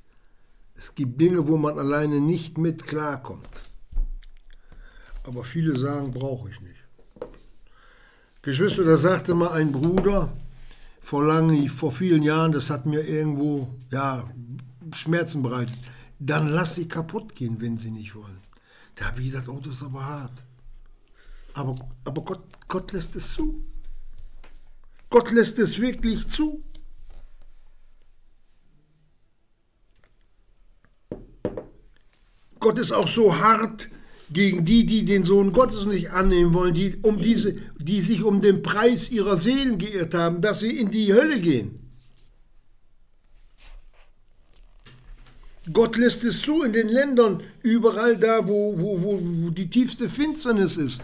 Es 0.80 0.96
gibt 0.96 1.20
Dinge, 1.20 1.46
wo 1.46 1.58
man 1.58 1.78
alleine 1.78 2.22
nicht 2.22 2.58
mit 2.58 2.88
klarkommt. 2.88 3.50
Aber 5.24 5.44
viele 5.44 5.78
sagen, 5.78 6.14
brauche 6.14 6.50
ich 6.50 6.62
nicht. 6.62 6.80
Geschwister, 8.42 8.86
da 8.86 8.96
sagte 8.96 9.36
mal 9.36 9.52
ein 9.52 9.74
Bruder, 9.74 10.32
vor 11.02 11.26
langen, 11.26 11.68
vor 11.68 11.92
vielen 11.92 12.24
Jahren, 12.24 12.54
das 12.54 12.70
hat 12.70 12.86
mir 12.86 13.02
irgendwo 13.02 13.68
ja, 13.92 14.24
Schmerzen 14.94 15.44
bereitet. 15.44 15.78
Dann 16.18 16.48
lass 16.48 16.76
sie 16.76 16.88
kaputt 16.88 17.36
gehen, 17.36 17.60
wenn 17.60 17.76
sie 17.76 17.92
nicht 17.92 18.16
wollen. 18.16 18.40
Da 18.96 19.08
habe 19.08 19.20
ich 19.20 19.32
gedacht, 19.32 19.50
oh, 19.50 19.60
das 19.60 19.76
ist 19.76 19.84
aber 19.84 20.06
hart. 20.06 20.44
Aber, 21.56 21.76
aber 22.06 22.22
Gott, 22.22 22.44
Gott 22.70 22.94
lässt 22.94 23.18
es 23.18 23.34
zu. 23.34 23.66
Gott 25.10 25.30
lässt 25.32 25.60
es 25.60 25.82
wirklich 25.82 26.26
zu. 26.30 26.64
Gott 32.70 32.78
ist 32.78 32.92
auch 32.92 33.08
so 33.08 33.36
hart, 33.36 33.90
gegen 34.30 34.64
die, 34.64 34.86
die 34.86 35.04
den 35.04 35.24
Sohn 35.24 35.54
Gottes 35.54 35.88
nicht 35.88 36.12
annehmen 36.12 36.54
wollen, 36.54 36.76
die, 36.76 36.98
um 37.02 37.18
diese, 37.18 37.54
die 37.80 38.00
sich 38.00 38.22
um 38.22 38.42
den 38.42 38.62
Preis 38.62 39.10
ihrer 39.10 39.38
Seelen 39.38 39.80
geirrt 39.80 40.14
haben, 40.14 40.40
dass 40.40 40.60
sie 40.60 40.80
in 40.80 40.92
die 40.92 41.12
Hölle 41.12 41.42
gehen. 41.42 41.80
Gott 45.74 45.98
lässt 45.98 46.24
es 46.26 46.44
zu 46.44 46.62
in 46.62 46.74
den 46.74 46.90
Ländern, 46.90 47.42
überall 47.64 48.16
da, 48.18 48.48
wo, 48.48 48.80
wo, 48.80 49.02
wo, 49.02 49.20
wo 49.20 49.50
die 49.50 49.72
tiefste 49.72 50.08
Finsternis 50.08 50.78
ist, 50.78 51.04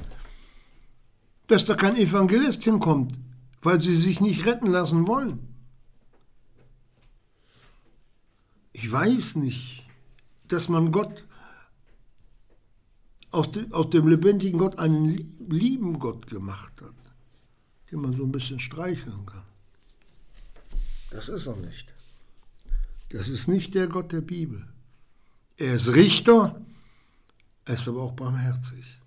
dass 1.47 1.65
da 1.65 1.73
kein 1.73 1.97
Evangelist 1.97 2.63
hinkommt, 2.63 3.13
weil 3.63 3.81
sie 3.81 3.95
sich 3.95 4.21
nicht 4.21 4.45
retten 4.45 4.67
lassen 4.67 5.07
wollen. 5.07 5.39
Ich 8.71 8.91
weiß 8.91 9.37
nicht, 9.37 9.83
dass 10.47 10.69
man 10.69 10.91
Gott 10.91 11.25
aus, 13.35 13.51
de, 13.51 13.71
aus 13.71 13.89
dem 13.89 14.07
lebendigen 14.07 14.57
Gott 14.57 14.79
einen 14.79 15.35
lieben 15.49 15.99
Gott 15.99 16.27
gemacht 16.27 16.81
hat, 16.81 16.95
den 17.91 17.99
man 17.99 18.13
so 18.13 18.23
ein 18.23 18.31
bisschen 18.31 18.59
streicheln 18.59 19.25
kann. 19.25 19.43
Das 21.11 21.29
ist 21.29 21.45
er 21.45 21.57
nicht. 21.57 21.93
Das 23.09 23.27
ist 23.27 23.47
nicht 23.47 23.75
der 23.75 23.87
Gott 23.87 24.11
der 24.11 24.21
Bibel. 24.21 24.65
Er 25.57 25.75
ist 25.75 25.93
Richter, 25.93 26.61
er 27.65 27.73
ist 27.75 27.87
aber 27.87 28.03
auch 28.03 28.13
barmherzig. 28.13 28.99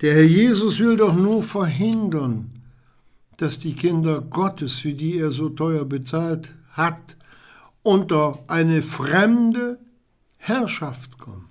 Der 0.00 0.14
Herr 0.14 0.24
Jesus 0.24 0.80
will 0.80 0.96
doch 0.96 1.14
nur 1.14 1.42
verhindern, 1.42 2.50
dass 3.36 3.58
die 3.58 3.74
Kinder 3.74 4.20
Gottes, 4.20 4.78
für 4.78 4.92
die 4.92 5.18
er 5.18 5.30
so 5.30 5.48
teuer 5.48 5.84
bezahlt 5.84 6.54
hat, 6.74 7.16
unter 7.82 8.38
eine 8.48 8.82
fremde 8.82 9.78
Herrschaft 10.38 11.18
kommen, 11.18 11.48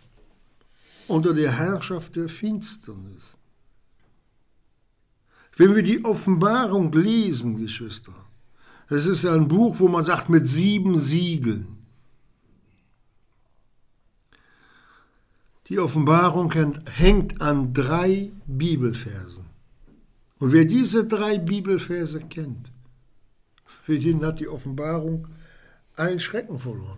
unter 1.07 1.33
die 1.33 1.49
Herrschaft 1.49 2.15
der 2.15 2.29
Finsternis. 2.29 3.38
Wenn 5.55 5.75
wir 5.75 5.83
die 5.83 6.03
Offenbarung 6.03 6.91
lesen, 6.91 7.57
Geschwister, 7.57 8.13
es 8.89 9.05
ist 9.05 9.25
ein 9.25 9.47
Buch, 9.47 9.79
wo 9.79 9.88
man 9.88 10.03
sagt, 10.03 10.29
mit 10.29 10.47
sieben 10.47 10.99
Siegeln. 10.99 11.77
Die 15.67 15.79
Offenbarung 15.79 16.51
hängt 16.51 17.41
an 17.41 17.73
drei 17.73 18.31
Bibelversen. 18.45 19.45
Und 20.39 20.51
wer 20.51 20.65
diese 20.65 21.05
drei 21.05 21.38
Bibelverse 21.38 22.19
kennt, 22.19 22.72
für 23.84 24.00
den 24.00 24.26
hat 24.26 24.39
die 24.39 24.48
Offenbarung 24.48 25.28
allen 25.96 26.19
Schrecken 26.19 26.58
verloren. 26.58 26.98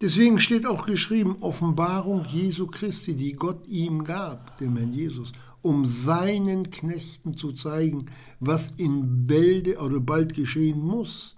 Deswegen 0.00 0.40
steht 0.40 0.64
auch 0.64 0.86
geschrieben, 0.86 1.36
Offenbarung 1.40 2.24
Jesu 2.24 2.66
Christi, 2.66 3.14
die 3.14 3.34
Gott 3.34 3.66
ihm 3.66 4.04
gab, 4.04 4.56
dem 4.56 4.76
Herrn 4.76 4.94
Jesus, 4.94 5.32
um 5.60 5.84
seinen 5.84 6.70
Knechten 6.70 7.36
zu 7.36 7.52
zeigen, 7.52 8.06
was 8.38 8.70
in 8.70 9.26
Bälde 9.26 9.76
oder 9.78 10.00
bald 10.00 10.32
geschehen 10.34 10.80
muss. 10.80 11.36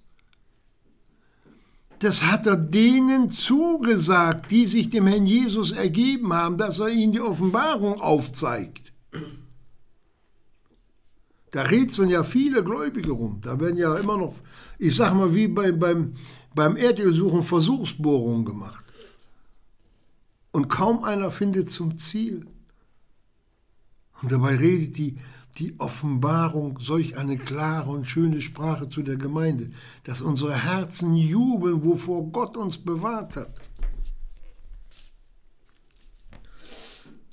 das 2.02 2.24
hat 2.24 2.46
er 2.46 2.56
denen 2.56 3.30
zugesagt, 3.30 4.50
die 4.50 4.66
sich 4.66 4.90
dem 4.90 5.06
Herrn 5.06 5.26
Jesus 5.26 5.70
ergeben 5.70 6.32
haben, 6.32 6.58
dass 6.58 6.80
er 6.80 6.88
ihnen 6.88 7.12
die 7.12 7.20
Offenbarung 7.20 8.00
aufzeigt. 8.00 8.92
Da 11.52 11.62
rätseln 11.62 12.08
ja 12.10 12.24
viele 12.24 12.64
Gläubige 12.64 13.12
rum. 13.12 13.40
Da 13.42 13.60
werden 13.60 13.76
ja 13.76 13.96
immer 13.96 14.16
noch, 14.16 14.34
ich 14.78 14.96
sag 14.96 15.14
mal, 15.14 15.34
wie 15.34 15.48
beim, 15.48 15.78
beim, 15.78 16.14
beim 16.54 16.76
Erdölsuchen 16.76 17.42
Versuchsbohrungen 17.42 18.44
gemacht. 18.44 18.84
Und 20.50 20.68
kaum 20.68 21.04
einer 21.04 21.30
findet 21.30 21.70
zum 21.70 21.96
Ziel. 21.96 22.46
Und 24.20 24.32
dabei 24.32 24.56
redet 24.56 24.98
die 24.98 25.18
die 25.58 25.78
Offenbarung 25.78 26.78
solch 26.80 27.18
eine 27.18 27.36
klare 27.36 27.90
und 27.90 28.06
schöne 28.06 28.40
Sprache 28.40 28.88
zu 28.88 29.02
der 29.02 29.16
Gemeinde, 29.16 29.70
dass 30.04 30.22
unsere 30.22 30.54
Herzen 30.54 31.14
jubeln, 31.14 31.84
wovor 31.84 32.30
Gott 32.32 32.56
uns 32.56 32.78
bewahrt 32.78 33.36
hat. 33.36 33.60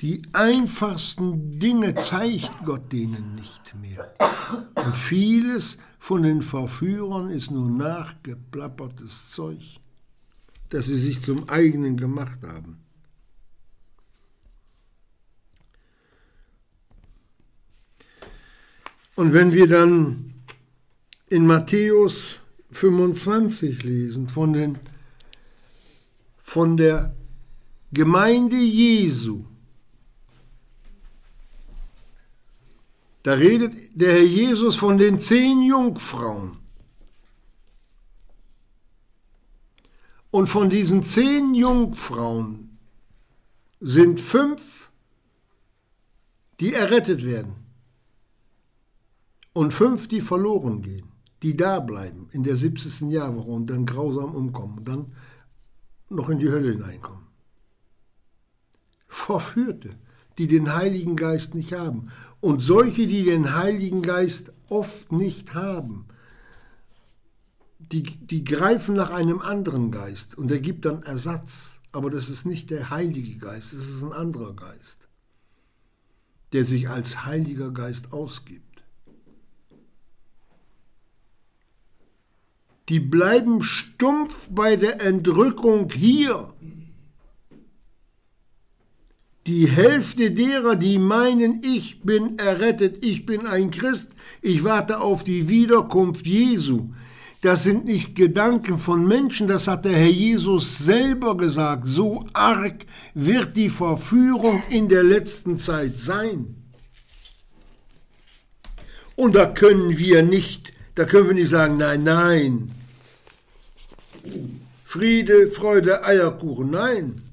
Die 0.02 0.22
einfachsten 0.32 1.60
Dinge 1.60 1.94
zeigt 1.96 2.64
Gott 2.64 2.92
denen 2.94 3.36
nicht 3.36 3.76
mehr. 3.76 4.14
Und 4.76 4.96
vieles 4.96 5.78
von 5.98 6.24
den 6.24 6.42
Verführern 6.42 7.30
ist 7.30 7.52
nur 7.52 7.70
nachgeplappertes 7.70 9.32
Zeug, 9.32 9.60
das 10.70 10.86
sie 10.86 10.96
sich 10.96 11.22
zum 11.22 11.50
eigenen 11.50 11.98
gemacht 11.98 12.40
haben. 12.44 12.78
Und 19.16 19.34
wenn 19.34 19.52
wir 19.52 19.68
dann 19.68 20.34
in 21.28 21.46
Matthäus 21.46 22.40
25 22.72 23.84
lesen 23.84 24.30
von, 24.30 24.54
den, 24.54 24.78
von 26.38 26.78
der 26.78 27.14
Gemeinde 27.92 28.56
Jesu, 28.56 29.44
da 33.30 33.36
redet 33.36 33.76
der 33.94 34.14
Herr 34.14 34.24
Jesus 34.24 34.76
von 34.76 34.98
den 34.98 35.20
zehn 35.20 35.62
Jungfrauen. 35.62 36.58
Und 40.32 40.48
von 40.48 40.72
diesen 40.72 41.04
zehn 41.04 41.54
Jungfrauen 41.54 42.80
sind 43.80 44.20
fünf, 44.20 44.90
die 46.60 46.74
errettet 46.74 47.24
werden 47.24 47.54
und 49.54 49.76
fünf, 49.76 50.08
die 50.08 50.22
verloren 50.22 50.82
gehen, 50.82 51.12
die 51.44 51.56
da 51.56 51.80
bleiben 51.80 52.30
in 52.32 52.42
der 52.42 52.56
70. 52.56 53.12
Jahrwoche 53.12 53.52
und 53.52 53.68
dann 53.68 53.86
grausam 53.86 54.34
umkommen 54.34 54.80
und 54.80 54.88
dann 54.88 55.16
noch 56.10 56.30
in 56.30 56.40
die 56.40 56.50
Hölle 56.50 56.72
hineinkommen. 56.72 57.28
Verführte, 59.08 60.00
die 60.40 60.48
den 60.48 60.74
Heiligen 60.74 61.16
Geist 61.16 61.54
nicht 61.54 61.74
haben. 61.74 62.12
Und 62.40 62.62
solche, 62.62 63.06
die 63.06 63.24
den 63.24 63.54
Heiligen 63.54 64.02
Geist 64.02 64.54
oft 64.70 65.12
nicht 65.12 65.54
haben, 65.54 66.06
die, 67.78 68.04
die 68.04 68.44
greifen 68.44 68.96
nach 68.96 69.12
einem 69.12 69.42
anderen 69.42 69.92
Geist 69.92 70.38
und 70.38 70.50
er 70.50 70.60
gibt 70.60 70.86
dann 70.86 71.04
Ersatz. 71.04 71.82
Aber 71.92 72.10
das 72.10 72.30
ist 72.30 72.46
nicht 72.46 72.70
der 72.70 72.90
Heilige 72.90 73.38
Geist, 73.38 73.74
es 73.74 73.90
ist 73.90 74.04
ein 74.04 74.14
anderer 74.14 74.54
Geist, 74.54 75.10
der 76.54 76.64
sich 76.64 76.90
als 76.90 77.26
Heiliger 77.26 77.72
Geist 77.72 78.14
ausgibt. 78.14 78.70
die 82.90 83.00
bleiben 83.00 83.62
stumpf 83.62 84.50
bei 84.52 84.76
der 84.76 85.02
Entrückung 85.02 85.92
hier. 85.92 86.52
Die 89.48 89.68
Hälfte 89.68 90.32
derer, 90.32 90.76
die 90.76 91.00
meinen, 91.00 91.64
ich 91.64 92.02
bin 92.02 92.38
errettet, 92.38 93.04
ich 93.04 93.26
bin 93.26 93.48
ein 93.48 93.72
Christ, 93.72 94.12
ich 94.42 94.64
warte 94.64 95.00
auf 95.00 95.24
die 95.24 95.48
Wiederkunft 95.48 96.28
Jesu, 96.28 96.90
das 97.42 97.64
sind 97.64 97.86
nicht 97.86 98.16
Gedanken 98.16 98.78
von 98.78 99.08
Menschen, 99.08 99.48
das 99.48 99.68
hat 99.68 99.86
der 99.86 99.96
Herr 99.96 100.10
Jesus 100.10 100.80
selber 100.80 101.38
gesagt. 101.38 101.88
So 101.88 102.26
arg 102.34 102.86
wird 103.14 103.56
die 103.56 103.70
Verführung 103.70 104.62
in 104.70 104.90
der 104.90 105.04
letzten 105.04 105.58
Zeit 105.58 105.98
sein. 105.98 106.56
Und 109.16 109.36
da 109.36 109.46
können 109.46 109.98
wir 109.98 110.22
nicht, 110.22 110.74
da 110.96 111.06
können 111.06 111.28
wir 111.28 111.34
nicht 111.34 111.50
sagen, 111.50 111.78
nein, 111.78 112.04
nein, 112.04 112.72
Friede, 114.86 115.52
Freude, 115.52 116.04
Eierkuchen. 116.04 116.72
Nein. 116.72 117.29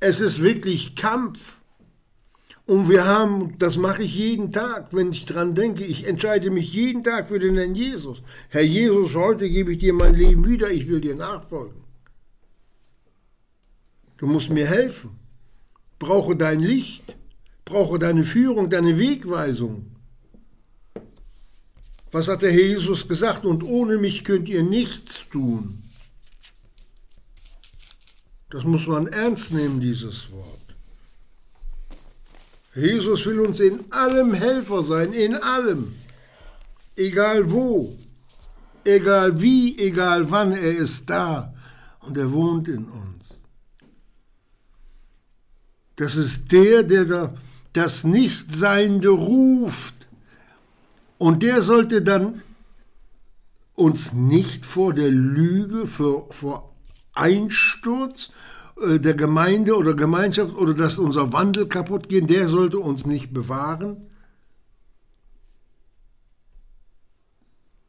Es 0.00 0.20
ist 0.20 0.42
wirklich 0.42 0.96
Kampf. 0.96 1.60
Und 2.66 2.88
wir 2.88 3.04
haben, 3.04 3.58
das 3.58 3.76
mache 3.76 4.04
ich 4.04 4.14
jeden 4.14 4.52
Tag, 4.52 4.94
wenn 4.94 5.10
ich 5.10 5.26
dran 5.26 5.54
denke, 5.54 5.84
ich 5.84 6.06
entscheide 6.06 6.50
mich 6.50 6.72
jeden 6.72 7.02
Tag 7.04 7.28
für 7.28 7.38
den 7.38 7.56
Herrn 7.56 7.74
Jesus. 7.74 8.22
Herr 8.48 8.62
Jesus, 8.62 9.14
heute 9.14 9.50
gebe 9.50 9.72
ich 9.72 9.78
dir 9.78 9.92
mein 9.92 10.14
Leben 10.14 10.46
wieder, 10.46 10.70
ich 10.70 10.88
will 10.88 11.00
dir 11.00 11.16
nachfolgen. 11.16 11.82
Du 14.16 14.26
musst 14.26 14.50
mir 14.50 14.66
helfen. 14.66 15.18
Brauche 15.98 16.36
dein 16.36 16.60
Licht, 16.60 17.16
brauche 17.64 17.98
deine 17.98 18.24
Führung, 18.24 18.70
deine 18.70 18.98
Wegweisung. 18.98 19.96
Was 22.12 22.28
hat 22.28 22.42
der 22.42 22.52
Herr 22.52 22.60
Jesus 22.60 23.06
gesagt? 23.06 23.44
Und 23.44 23.62
ohne 23.62 23.98
mich 23.98 24.24
könnt 24.24 24.48
ihr 24.48 24.62
nichts 24.62 25.28
tun. 25.30 25.89
Das 28.50 28.64
muss 28.64 28.86
man 28.86 29.06
ernst 29.06 29.52
nehmen, 29.52 29.80
dieses 29.80 30.30
Wort. 30.32 30.60
Jesus 32.74 33.26
will 33.26 33.40
uns 33.40 33.60
in 33.60 33.92
allem 33.92 34.34
Helfer 34.34 34.82
sein, 34.82 35.12
in 35.12 35.34
allem. 35.36 35.94
Egal 36.96 37.50
wo, 37.50 37.96
egal 38.84 39.40
wie, 39.40 39.78
egal 39.78 40.30
wann, 40.30 40.52
er 40.52 40.76
ist 40.76 41.08
da 41.08 41.54
und 42.00 42.16
er 42.16 42.30
wohnt 42.32 42.68
in 42.68 42.84
uns. 42.84 43.34
Das 45.96 46.16
ist 46.16 46.50
der, 46.50 46.82
der 46.82 47.34
das 47.72 48.04
Nichtseiende 48.04 49.08
ruft 49.08 49.94
und 51.18 51.42
der 51.42 51.62
sollte 51.62 52.02
dann 52.02 52.42
uns 53.74 54.12
nicht 54.12 54.66
vor 54.66 54.92
der 54.92 55.10
Lüge, 55.10 55.86
vor, 55.86 56.32
vor 56.32 56.69
Einsturz 57.20 58.30
äh, 58.80 58.98
der 58.98 59.14
Gemeinde 59.14 59.76
oder 59.76 59.94
Gemeinschaft 59.94 60.54
oder 60.54 60.74
dass 60.74 60.98
unser 60.98 61.32
Wandel 61.32 61.68
kaputt 61.68 62.08
gehen, 62.08 62.26
der 62.26 62.48
sollte 62.48 62.78
uns 62.78 63.06
nicht 63.06 63.32
bewahren. 63.32 64.08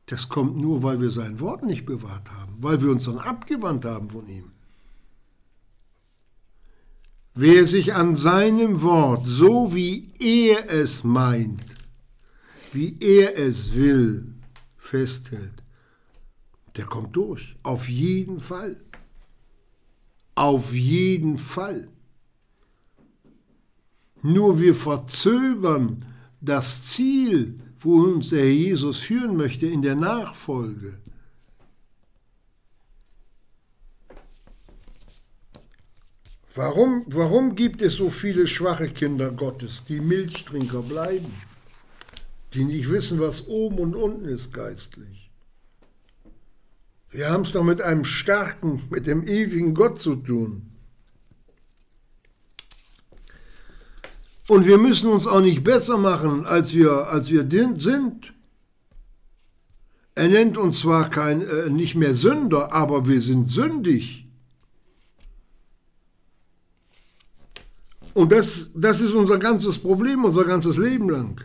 Das 0.06 0.28
kommt 0.28 0.58
nur, 0.58 0.84
weil 0.84 1.00
wir 1.00 1.10
sein 1.10 1.40
Wort 1.40 1.64
nicht 1.64 1.86
bewahrt 1.86 2.30
haben, 2.32 2.56
weil 2.60 2.82
wir 2.82 2.92
uns 2.92 3.06
dann 3.06 3.18
abgewandt 3.18 3.86
haben 3.86 4.10
von 4.10 4.28
ihm. 4.28 4.52
Wer 7.34 7.66
sich 7.66 7.94
an 7.96 8.14
seinem 8.14 8.82
Wort, 8.82 9.26
so 9.26 9.74
wie 9.74 10.12
er 10.20 10.70
es 10.70 11.06
meint, 11.06 11.64
wie 12.74 12.98
er 13.00 13.38
es 13.38 13.74
will, 13.74 14.34
festhält, 14.78 15.64
der 16.76 16.86
kommt 16.86 17.16
durch. 17.16 17.56
Auf 17.64 17.88
jeden 17.88 18.42
Fall. 18.42 18.76
Auf 20.42 20.74
jeden 20.74 21.38
Fall. 21.38 21.88
Nur 24.24 24.60
wir 24.60 24.74
verzögern 24.74 26.04
das 26.40 26.88
Ziel, 26.88 27.60
wo 27.78 28.02
uns 28.02 28.30
der 28.30 28.52
Jesus 28.52 29.02
führen 29.02 29.38
möchte 29.38 29.68
in 29.68 29.84
der 29.84 29.96
Nachfolge. 29.96 30.98
Warum, 36.56 37.04
warum 37.06 37.56
gibt 37.56 37.84
es 37.84 37.98
so 37.98 38.10
viele 38.10 38.48
schwache 38.48 38.90
Kinder 38.90 39.30
Gottes, 39.30 39.84
die 39.88 40.02
Milchtrinker 40.02 40.82
bleiben? 40.82 41.32
die 42.54 42.66
nicht 42.66 42.90
wissen, 42.90 43.20
was 43.20 43.48
oben 43.48 43.80
und 43.80 43.96
unten 43.96 44.26
ist 44.26 44.54
geistlich. 44.54 45.21
Wir 47.12 47.30
haben 47.30 47.42
es 47.42 47.52
doch 47.52 47.64
mit 47.64 47.82
einem 47.82 48.06
starken, 48.06 48.84
mit 48.90 49.06
dem 49.06 49.28
ewigen 49.28 49.74
Gott 49.74 50.00
zu 50.00 50.16
tun. 50.16 50.72
Und 54.48 54.66
wir 54.66 54.78
müssen 54.78 55.10
uns 55.10 55.28
auch 55.28 55.42
nicht 55.42 55.64
besser 55.64 55.98
machen, 55.98 56.46
als 56.46 56.74
wir, 56.74 57.08
als 57.08 57.30
wir 57.30 57.48
sind. 57.80 58.34
Er 60.16 60.28
nennt 60.28 60.58
uns 60.58 60.80
zwar 60.80 61.10
kein, 61.10 61.42
äh, 61.42 61.70
nicht 61.70 61.96
mehr 61.96 62.16
Sünder, 62.16 62.74
aber 62.74 63.08
wir 63.08 63.22
sind 63.22 63.48
sündig. 63.48 64.26
Und 68.14 68.32
das, 68.32 68.72
das 68.76 69.00
ist 69.02 69.14
unser 69.14 69.38
ganzes 69.38 69.78
Problem, 69.78 70.26
unser 70.26 70.44
ganzes 70.44 70.78
Leben 70.78 71.10
lang. 71.10 71.42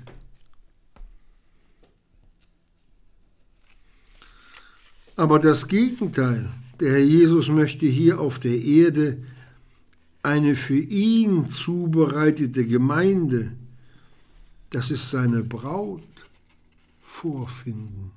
Aber 5.17 5.39
das 5.39 5.67
Gegenteil, 5.67 6.53
der 6.79 6.93
Herr 6.93 7.05
Jesus 7.05 7.49
möchte 7.49 7.87
hier 7.87 8.21
auf 8.21 8.39
der 8.39 8.61
Erde 8.61 9.23
eine 10.23 10.55
für 10.55 10.79
ihn 10.79 11.49
zubereitete 11.49 12.67
Gemeinde, 12.67 13.53
das 14.71 14.91
ist 14.91 15.11
seine 15.11 15.43
Braut, 15.43 16.03
vorfinden. 17.01 18.11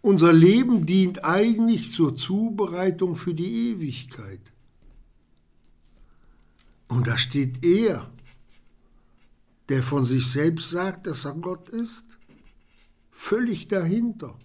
Unser 0.00 0.32
Leben 0.32 0.86
dient 0.86 1.24
eigentlich 1.24 1.92
zur 1.92 2.16
Zubereitung 2.16 3.16
für 3.16 3.34
die 3.34 3.72
Ewigkeit. 3.72 4.40
Und 6.88 7.06
da 7.06 7.18
steht 7.18 7.62
er, 7.62 8.10
der 9.68 9.82
von 9.82 10.06
sich 10.06 10.30
selbst 10.30 10.70
sagt, 10.70 11.06
dass 11.06 11.26
er 11.26 11.34
Gott 11.34 11.68
ist, 11.68 12.18
völlig 13.10 13.68
dahinter. 13.68 14.38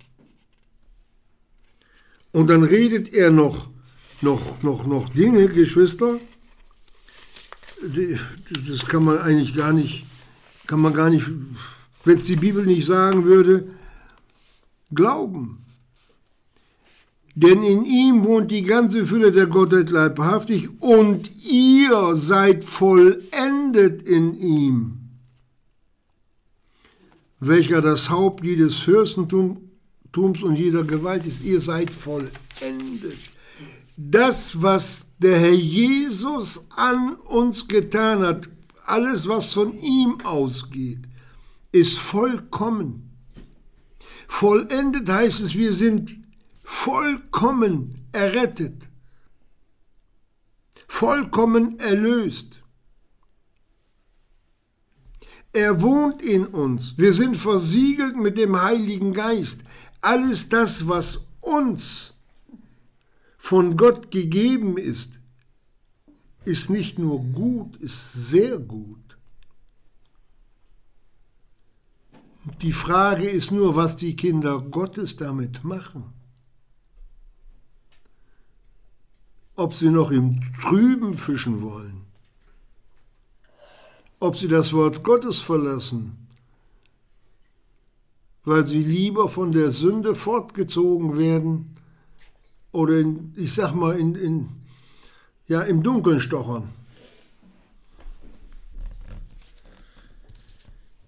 Und 2.35 2.49
dann 2.49 2.63
redet 2.63 3.13
er 3.13 3.31
noch, 3.31 3.69
noch, 4.19 4.61
noch, 4.61 4.85
noch 4.85 5.07
Dinge, 5.07 5.47
Geschwister, 5.47 6.19
das 7.81 8.85
kann 8.87 9.05
man 9.05 9.19
eigentlich 9.19 9.55
gar 9.55 9.71
nicht, 9.71 10.05
kann 10.67 10.81
man 10.81 10.93
gar 10.93 11.09
nicht, 11.09 11.25
wenn 12.03 12.17
es 12.17 12.25
die 12.25 12.35
Bibel 12.35 12.65
nicht 12.65 12.85
sagen 12.85 13.23
würde, 13.23 13.69
glauben. 14.93 15.63
Denn 17.35 17.63
in 17.63 17.85
ihm 17.85 18.25
wohnt 18.25 18.51
die 18.51 18.63
ganze 18.63 19.05
Fülle 19.05 19.31
der 19.31 19.47
Gottheit 19.47 19.89
leibhaftig 19.89 20.67
und 20.81 21.31
ihr 21.45 22.15
seid 22.15 22.65
vollendet 22.65 24.01
in 24.01 24.37
ihm, 24.37 24.97
welcher 27.39 27.79
das 27.79 28.09
Haupt 28.09 28.43
jedes 28.43 28.79
Fürstentums 28.79 29.59
Tums 30.15 30.43
und 30.43 30.55
jeder 30.55 30.85
Gewalt 30.85 31.25
ist. 31.25 31.43
Ihr 31.43 31.59
seid 31.59 31.89
vollendet. 31.93 33.19
Das, 33.97 34.61
was 34.61 35.09
der 35.19 35.37
Herr 35.37 35.53
Jesus 35.53 36.67
an 36.69 37.15
uns 37.15 37.67
getan 37.67 38.21
hat, 38.21 38.47
alles, 38.85 39.27
was 39.27 39.51
von 39.51 39.77
ihm 39.77 40.21
ausgeht, 40.23 40.99
ist 41.73 41.99
vollkommen. 41.99 43.11
Vollendet 44.29 45.09
heißt 45.09 45.41
es, 45.41 45.55
wir 45.55 45.73
sind 45.73 46.17
vollkommen 46.63 48.07
errettet, 48.13 48.87
vollkommen 50.87 51.77
erlöst. 51.79 52.61
Er 55.51 55.81
wohnt 55.81 56.21
in 56.21 56.45
uns. 56.45 56.97
Wir 56.97 57.13
sind 57.13 57.35
versiegelt 57.35 58.15
mit 58.15 58.37
dem 58.37 58.61
Heiligen 58.61 59.11
Geist 59.11 59.64
alles 60.05 60.49
das, 60.49 60.87
was 60.87 61.25
uns 61.41 62.13
von 63.37 63.75
Gott 63.75 64.11
gegeben 64.11 64.77
ist, 64.77 65.19
ist 66.43 66.69
nicht 66.69 66.99
nur 66.99 67.19
gut, 67.23 67.75
ist 67.77 68.13
sehr 68.13 68.59
gut. 68.59 69.17
Die 72.61 72.71
Frage 72.71 73.27
ist 73.27 73.51
nur, 73.51 73.75
was 73.75 73.95
die 73.95 74.15
Kinder 74.15 74.61
Gottes 74.61 75.15
damit 75.15 75.63
machen. 75.63 76.13
Ob 79.55 79.73
sie 79.73 79.89
noch 79.89 80.11
im 80.11 80.39
Trüben 80.61 81.15
fischen 81.15 81.61
wollen, 81.63 82.01
ob 84.19 84.35
sie 84.35 84.47
das 84.47 84.71
Wort 84.73 85.03
Gottes 85.03 85.41
verlassen 85.41 86.24
weil 88.45 88.65
sie 88.65 88.83
lieber 88.83 89.27
von 89.27 89.51
der 89.51 89.71
Sünde 89.71 90.15
fortgezogen 90.15 91.17
werden 91.17 91.75
oder 92.71 92.99
in, 92.99 93.33
ich 93.35 93.53
sag 93.53 93.73
mal 93.73 93.97
in, 93.97 94.15
in, 94.15 94.49
ja, 95.47 95.61
im 95.61 95.81
Dunkeln 95.81 96.19
stochern. 96.19 96.69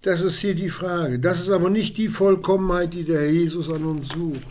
Das 0.02 0.20
ist 0.20 0.38
hier 0.38 0.54
die 0.54 0.70
Frage. 0.70 1.18
Das 1.18 1.40
ist 1.40 1.50
aber 1.50 1.70
nicht 1.70 1.96
die 1.96 2.08
Vollkommenheit, 2.08 2.94
die 2.94 3.04
der 3.04 3.20
Herr 3.20 3.30
Jesus 3.30 3.70
an 3.70 3.84
uns 3.84 4.08
sucht. 4.08 4.46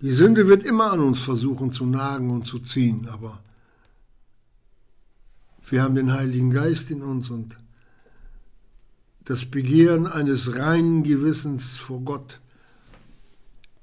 Die 0.00 0.12
Sünde 0.12 0.46
wird 0.46 0.62
immer 0.62 0.92
an 0.92 1.00
uns 1.00 1.20
versuchen 1.20 1.72
zu 1.72 1.84
nagen 1.84 2.30
und 2.30 2.46
zu 2.46 2.60
ziehen, 2.60 3.08
aber 3.10 3.42
wir 5.70 5.82
haben 5.82 5.94
den 5.94 6.12
Heiligen 6.12 6.50
Geist 6.50 6.90
in 6.90 7.02
uns 7.02 7.30
und 7.30 7.56
das 9.24 9.44
Begehren 9.44 10.06
eines 10.06 10.56
reinen 10.56 11.02
Gewissens 11.02 11.76
vor 11.76 12.00
Gott. 12.00 12.40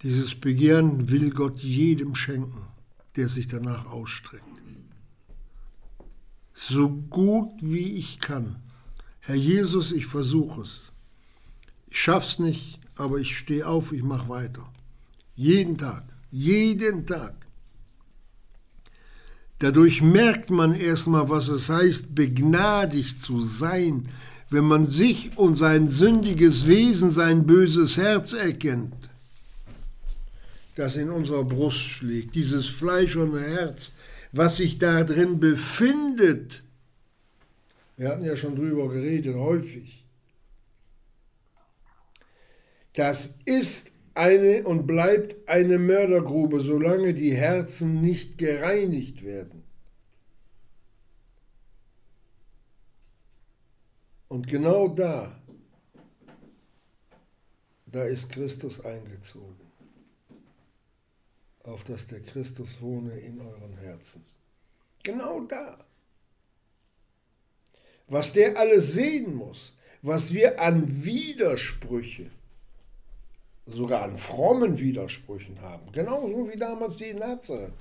Dieses 0.02 0.36
Begehren 0.36 1.10
will 1.10 1.30
Gott 1.30 1.60
jedem 1.60 2.15
schenken, 2.15 2.67
der 3.15 3.28
sich 3.28 3.48
danach 3.48 3.86
ausstreckt. 3.86 4.43
So 6.56 6.89
gut 6.89 7.52
wie 7.62 7.93
ich 7.93 8.19
kann. 8.19 8.56
Herr 9.19 9.36
Jesus, 9.36 9.91
ich 9.91 10.06
versuche 10.06 10.62
es. 10.62 10.82
Ich 11.89 12.00
schaff's 12.00 12.39
nicht, 12.39 12.80
aber 12.95 13.19
ich 13.19 13.38
stehe 13.38 13.67
auf, 13.67 13.91
ich 13.91 14.04
mache 14.04 14.30
weiter. 14.30 14.71
Jeden 15.36 15.78
Tag, 15.78 16.06
jeden 16.32 17.06
Tag. 17.06 17.44
Dadurch 19.60 20.02
merkt 20.02 20.50
man 20.50 20.76
erstmal, 20.76 21.30
was 21.30 21.48
es 21.48 21.70
heißt, 21.70 22.13
begnadigt 22.13 23.22
zu 23.22 23.39
sein, 23.39 24.10
wenn 24.50 24.65
man 24.65 24.86
sich 24.86 25.38
und 25.38 25.56
sein 25.56 25.88
sündiges 25.88 26.68
Wesen, 26.68 27.10
sein 27.10 27.46
böses 27.46 27.98
Herz 27.98 28.34
erkennt, 28.34 28.94
das 30.76 30.98
in 30.98 31.10
unserer 31.10 31.44
Brust 31.44 31.80
schlägt, 31.80 32.36
dieses 32.36 32.68
fleischerne 32.68 33.41
Herz, 33.41 33.94
was 34.34 34.58
sich 34.58 34.78
da 34.78 35.04
drin 35.04 35.39
befindet. 35.39 36.62
Wir 37.96 38.10
hatten 38.10 38.26
ja 38.26 38.36
schon 38.36 38.58
drüber 38.58 38.89
geredet, 38.89 39.36
häufig. 39.36 40.04
Das 42.94 43.36
ist 43.46 43.91
eine 44.15 44.63
und 44.63 44.88
bleibt 44.88 45.47
eine 45.47 45.78
Mördergrube, 45.78 46.62
solange 46.62 47.13
die 47.13 47.36
Herzen 47.36 48.01
nicht 48.01 48.38
gereinigt 48.38 49.23
werden. 49.23 49.63
Und 54.30 54.47
genau 54.47 54.88
da, 54.88 55.39
da 57.86 58.04
ist 58.04 58.32
Christus 58.32 58.84
eingezogen, 58.84 59.56
auf 61.63 61.84
dass 61.84 62.08
der 62.08 62.21
Christus 62.21 62.82
wohne 62.82 63.17
in 63.19 63.39
euren 63.39 63.78
Herzen. 63.78 64.25
Genau 65.04 65.41
da. 65.41 65.78
Was 68.08 68.34
der 68.34 68.58
alles 68.58 68.93
sehen 68.93 69.36
muss, 69.36 69.73
was 70.01 70.34
wir 70.34 70.60
an 70.60 71.06
Widersprüche 71.06 72.30
sogar 73.67 74.04
an 74.04 74.17
frommen 74.17 74.80
Widersprüchen 74.80 75.60
haben. 75.62 75.91
Genauso 75.91 76.49
wie 76.51 76.58
damals 76.58 76.97
die 76.97 77.13
Nazareth. 77.13 77.73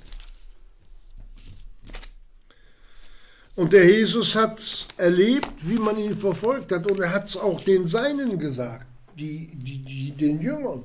Und 3.56 3.72
der 3.72 3.88
Jesus 3.88 4.34
hat 4.34 4.88
erlebt, 4.96 5.52
wie 5.60 5.78
man 5.78 5.96
ihn 5.98 6.16
verfolgt 6.16 6.72
hat. 6.72 6.90
Und 6.90 6.98
er 6.98 7.12
hat 7.12 7.28
es 7.28 7.36
auch 7.36 7.62
den 7.62 7.86
Seinen 7.86 8.38
gesagt, 8.38 8.86
die, 9.16 9.50
die, 9.54 9.78
die, 9.78 10.10
den 10.10 10.40
Jüngern. 10.40 10.82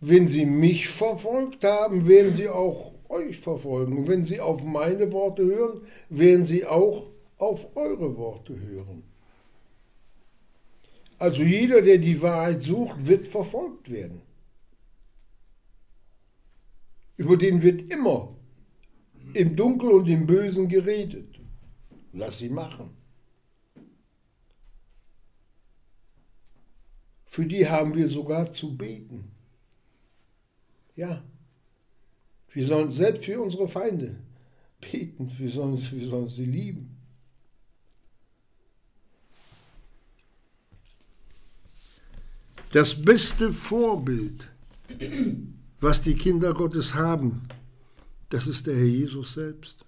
Wenn 0.00 0.26
sie 0.26 0.46
mich 0.46 0.88
verfolgt 0.88 1.62
haben, 1.62 2.08
werden 2.08 2.32
sie 2.32 2.48
auch 2.48 2.92
euch 3.08 3.38
verfolgen. 3.38 3.98
Und 3.98 4.08
wenn 4.08 4.24
sie 4.24 4.40
auf 4.40 4.62
meine 4.64 5.12
Worte 5.12 5.44
hören, 5.44 5.82
werden 6.08 6.44
sie 6.44 6.64
auch 6.64 7.06
auf 7.38 7.76
eure 7.76 8.16
Worte 8.16 8.58
hören. 8.58 9.04
Also 11.20 11.42
jeder, 11.42 11.82
der 11.82 11.98
die 11.98 12.20
Wahrheit 12.22 12.62
sucht, 12.62 13.06
wird 13.06 13.26
verfolgt 13.26 13.90
werden. 13.90 14.22
Über 17.18 17.36
den 17.36 17.60
wird 17.60 17.92
immer 17.92 18.34
im 19.34 19.54
Dunkel 19.54 19.90
und 19.90 20.08
im 20.08 20.26
Bösen 20.26 20.66
geredet. 20.66 21.38
Lass 22.14 22.38
sie 22.38 22.48
machen. 22.48 22.96
Für 27.26 27.44
die 27.44 27.68
haben 27.68 27.94
wir 27.94 28.08
sogar 28.08 28.50
zu 28.50 28.76
beten. 28.78 29.30
Ja, 30.96 31.22
wir 32.48 32.66
sollen 32.66 32.92
selbst 32.92 33.26
für 33.26 33.42
unsere 33.42 33.68
Feinde 33.68 34.16
beten, 34.80 35.30
wir 35.38 35.50
sollen, 35.50 35.78
wir 35.92 36.08
sollen 36.08 36.30
sie 36.30 36.46
lieben. 36.46 36.89
Das 42.72 42.94
beste 42.94 43.52
Vorbild, 43.52 44.48
was 45.80 46.02
die 46.02 46.14
Kinder 46.14 46.54
Gottes 46.54 46.94
haben, 46.94 47.42
das 48.28 48.46
ist 48.46 48.66
der 48.66 48.76
Herr 48.76 48.84
Jesus 48.84 49.34
selbst. 49.34 49.84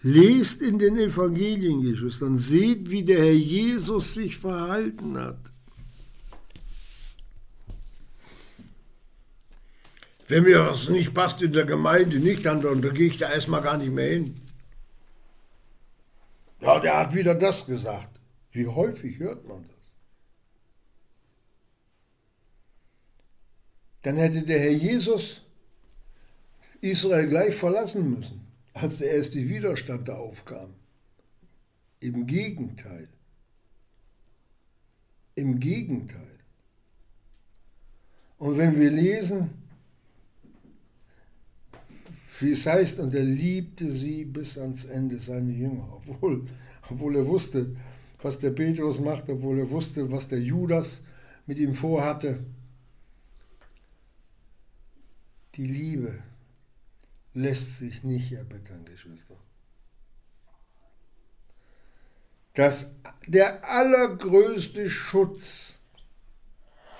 Lest 0.00 0.62
in 0.62 0.78
den 0.78 0.96
Evangelien, 0.96 1.82
Geschwistern, 1.82 2.38
seht, 2.38 2.90
wie 2.90 3.02
der 3.02 3.18
Herr 3.18 3.34
Jesus 3.34 4.14
sich 4.14 4.38
verhalten 4.38 5.18
hat. 5.18 5.52
Wenn 10.28 10.44
mir 10.44 10.64
was 10.64 10.88
nicht 10.88 11.12
passt 11.12 11.42
in 11.42 11.52
der 11.52 11.64
Gemeinde, 11.64 12.20
nicht, 12.20 12.44
dann, 12.46 12.60
dann 12.60 12.80
gehe 12.80 13.08
ich 13.08 13.18
da 13.18 13.30
erstmal 13.30 13.62
gar 13.62 13.76
nicht 13.76 13.92
mehr 13.92 14.10
hin. 14.10 14.40
Ja, 16.60 16.78
der 16.78 16.98
hat 16.98 17.14
wieder 17.14 17.34
das 17.34 17.66
gesagt. 17.66 18.20
Wie 18.52 18.66
häufig 18.66 19.18
hört 19.18 19.46
man 19.46 19.66
das? 19.68 19.77
Dann 24.08 24.16
hätte 24.16 24.40
der 24.40 24.58
Herr 24.58 24.72
Jesus 24.72 25.42
Israel 26.80 27.26
gleich 27.26 27.54
verlassen 27.54 28.08
müssen, 28.08 28.40
als 28.72 28.96
der 28.96 29.10
erste 29.10 29.36
Widerstand 29.50 30.08
da 30.08 30.16
aufkam. 30.16 30.72
Im 32.00 32.26
Gegenteil. 32.26 33.08
Im 35.34 35.60
Gegenteil. 35.60 36.38
Und 38.38 38.56
wenn 38.56 38.80
wir 38.80 38.90
lesen, 38.90 39.50
wie 42.40 42.52
es 42.52 42.64
heißt, 42.64 43.00
und 43.00 43.12
er 43.12 43.24
liebte 43.24 43.92
sie 43.92 44.24
bis 44.24 44.56
ans 44.56 44.86
Ende, 44.86 45.20
seine 45.20 45.52
Jünger, 45.52 45.86
obwohl, 45.96 46.46
obwohl 46.88 47.14
er 47.14 47.26
wusste, 47.26 47.76
was 48.22 48.38
der 48.38 48.52
Petrus 48.52 49.00
macht, 49.00 49.28
obwohl 49.28 49.58
er 49.58 49.70
wusste, 49.70 50.10
was 50.10 50.28
der 50.28 50.40
Judas 50.40 51.02
mit 51.44 51.58
ihm 51.58 51.74
vorhatte. 51.74 52.42
Die 55.58 55.66
Liebe 55.66 56.16
lässt 57.34 57.78
sich 57.78 58.04
nicht 58.04 58.30
erbittern, 58.30 58.84
Geschwister. 58.84 59.34
Das, 62.54 62.94
der 63.26 63.68
allergrößte 63.68 64.88
Schutz 64.88 65.80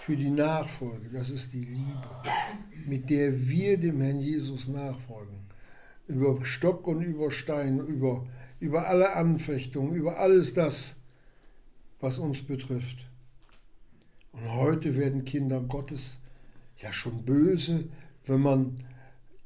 für 0.01 0.17
die 0.17 0.31
Nachfolge, 0.31 1.09
das 1.11 1.31
ist 1.31 1.53
die 1.53 1.67
Liebe, 1.67 2.11
mit 2.85 3.11
der 3.11 3.49
wir 3.49 3.79
dem 3.79 4.01
Herrn 4.01 4.19
Jesus 4.19 4.67
nachfolgen. 4.67 5.39
Über 6.09 6.45
Stock 6.45 6.89
und 6.89 7.03
über 7.03 7.31
Stein, 7.31 7.79
über, 7.79 8.27
über 8.59 8.89
alle 8.89 9.15
Anfechtungen, 9.15 9.95
über 9.95 10.19
alles 10.19 10.53
das, 10.53 10.97
was 12.01 12.19
uns 12.19 12.43
betrifft. 12.43 13.07
Und 14.33 14.53
heute 14.53 14.97
werden 14.97 15.25
Kinder 15.25 15.61
Gottes 15.61 16.19
ja 16.79 16.93
schon 16.93 17.25
böse, 17.25 17.89
wenn 18.29 18.43
man 18.43 18.85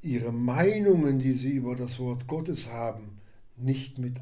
ihre 0.02 0.32
Meinungen, 0.32 1.18
die 1.18 1.32
sie 1.32 1.52
über 1.52 1.76
das 1.76 1.98
Wort 1.98 2.26
Gottes 2.26 2.70
haben, 2.70 3.20
nicht, 3.56 3.98
mit, 3.98 4.16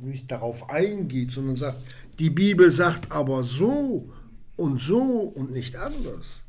nicht 0.00 0.30
darauf 0.30 0.70
eingeht, 0.70 1.30
sondern 1.30 1.56
sagt, 1.56 1.78
die 2.18 2.30
Bibel 2.30 2.70
sagt 2.70 3.10
aber 3.10 3.42
so 3.42 4.10
und 4.56 4.80
so 4.80 5.32
und 5.34 5.50
nicht 5.50 5.76
anders. 5.76 6.42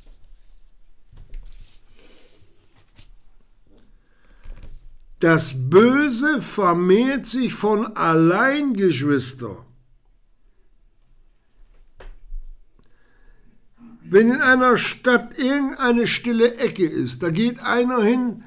Das 5.20 5.54
Böse 5.56 6.42
vermehrt 6.42 7.26
sich 7.26 7.54
von 7.54 7.98
allein, 7.98 8.74
Geschwister. 8.74 9.65
Wenn 14.08 14.32
in 14.32 14.42
einer 14.42 14.78
Stadt 14.78 15.40
irgendeine 15.40 16.06
stille 16.06 16.58
Ecke 16.58 16.86
ist, 16.86 17.24
da 17.24 17.32
geht 17.32 17.60
einer 17.60 18.04
hin, 18.04 18.44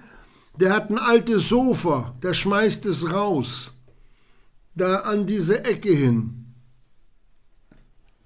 der 0.61 0.73
hat 0.73 0.89
ein 0.89 0.99
altes 0.99 1.49
Sofa, 1.49 2.15
der 2.23 2.33
schmeißt 2.33 2.87
es 2.87 3.13
raus, 3.13 3.73
da 4.77 4.99
an 4.99 5.27
diese 5.27 5.65
Ecke 5.65 5.91
hin. 5.91 6.55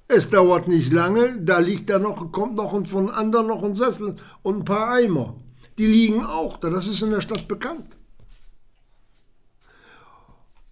Es 0.09 0.29
dauert 0.29 0.69
nicht 0.69 0.93
lange, 0.93 1.39
da 1.41 1.59
liegt 1.59 1.89
da 1.89 1.99
noch, 1.99 2.33
kommt 2.33 2.57
noch 2.57 2.87
von 2.87 3.09
anderen 3.09 3.47
noch 3.47 3.63
ein 3.63 3.75
Sessel 3.75 4.17
und 4.43 4.59
ein 4.59 4.65
paar 4.67 4.91
Eimer. 4.91 5.35
Die 5.79 5.87
liegen 5.87 6.23
auch 6.23 6.59
da, 6.59 6.69
das 6.69 6.87
ist 6.87 7.01
in 7.01 7.13
der 7.13 7.23
Stadt 7.23 7.49
bekannt. 7.49 7.97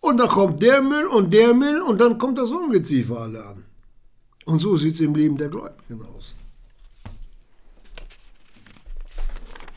Und 0.00 0.18
da 0.18 0.26
kommt 0.26 0.62
der 0.62 0.82
Müll 0.82 1.06
und 1.06 1.32
der 1.32 1.54
Müll 1.54 1.80
und 1.80 2.02
dann 2.02 2.18
kommt 2.18 2.36
das 2.36 2.50
Ungeziefer 2.50 3.20
alle 3.20 3.46
an. 3.46 3.64
Und 4.44 4.58
so 4.58 4.76
sieht 4.76 4.94
es 4.94 5.00
im 5.00 5.14
Leben 5.14 5.38
der 5.38 5.48
Gläubigen 5.48 6.04
aus. 6.04 6.34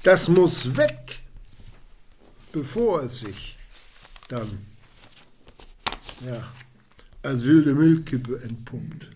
Das 0.04 0.28
muss 0.28 0.76
weg, 0.76 1.20
bevor 2.52 3.04
es 3.04 3.20
sich 3.20 3.58
dann 4.28 4.60
ja, 6.26 6.44
als 7.22 7.44
wilde 7.44 7.74
Müllkippe 7.74 8.42
entpumpt. 8.42 9.08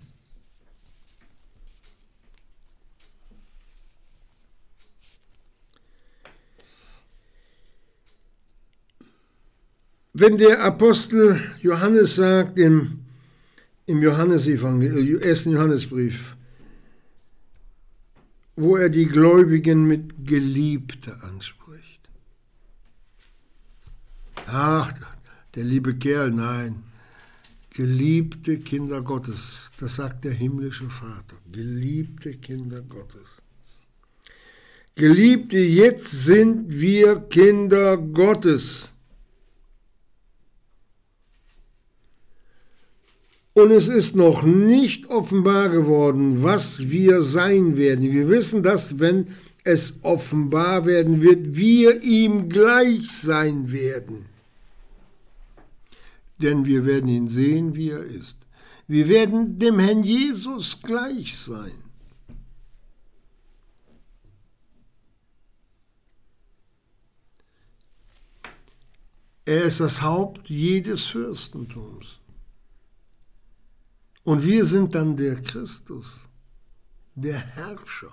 Wenn 10.14 10.38
der 10.38 10.64
Apostel 10.64 11.40
Johannes 11.62 12.16
sagt 12.16 12.58
im, 12.58 13.02
im 13.86 14.02
Johannesevangelium, 14.02 15.22
äh, 15.22 15.26
ersten 15.30 15.52
Johannesbrief, 15.52 16.36
wo 18.58 18.76
er 18.76 18.90
die 18.90 19.06
Gläubigen 19.06 19.88
mit 19.88 20.26
Geliebte 20.26 21.16
anspricht. 21.24 22.02
Ach, 24.48 24.92
der 25.54 25.64
liebe 25.64 25.96
Kerl, 25.96 26.32
nein. 26.32 26.84
Geliebte 27.70 28.58
Kinder 28.58 29.04
Gottes, 29.04 29.70
das 29.80 29.96
sagt 29.96 30.26
der 30.26 30.34
himmlische 30.34 30.90
Vater. 30.90 31.38
Geliebte 31.52 32.34
Kinder 32.34 32.82
Gottes. 32.82 33.44
Geliebte, 34.96 35.60
jetzt 35.60 36.10
sind 36.10 36.68
wir 36.68 37.20
Kinder 37.30 37.98
Gottes. 37.98 38.92
Und 43.58 43.72
es 43.72 43.88
ist 43.88 44.16
noch 44.16 44.44
nicht 44.44 45.08
offenbar 45.08 45.70
geworden, 45.70 46.44
was 46.44 46.92
wir 46.92 47.24
sein 47.24 47.76
werden. 47.76 48.12
Wir 48.12 48.30
wissen, 48.30 48.62
dass 48.62 49.00
wenn 49.00 49.30
es 49.64 49.96
offenbar 50.04 50.86
werden 50.86 51.24
wird, 51.24 51.58
wir 51.58 52.04
ihm 52.04 52.50
gleich 52.50 53.10
sein 53.10 53.72
werden. 53.72 54.28
Denn 56.40 56.68
wir 56.68 56.86
werden 56.86 57.10
ihn 57.10 57.28
sehen, 57.28 57.76
wie 57.76 57.90
er 57.90 58.04
ist. 58.04 58.38
Wir 58.88 59.08
werden 59.08 59.58
dem 59.58 59.80
Herrn 59.80 60.04
Jesus 60.04 60.80
gleich 60.84 61.36
sein. 61.36 61.84
Er 69.46 69.64
ist 69.64 69.80
das 69.80 70.04
Haupt 70.04 70.48
jedes 70.48 71.06
Fürstentums. 71.06 72.20
Und 74.28 74.44
wir 74.44 74.66
sind 74.66 74.94
dann 74.94 75.16
der 75.16 75.38
Christus, 75.42 76.28
der 77.16 77.38
Herrscher. 77.38 78.12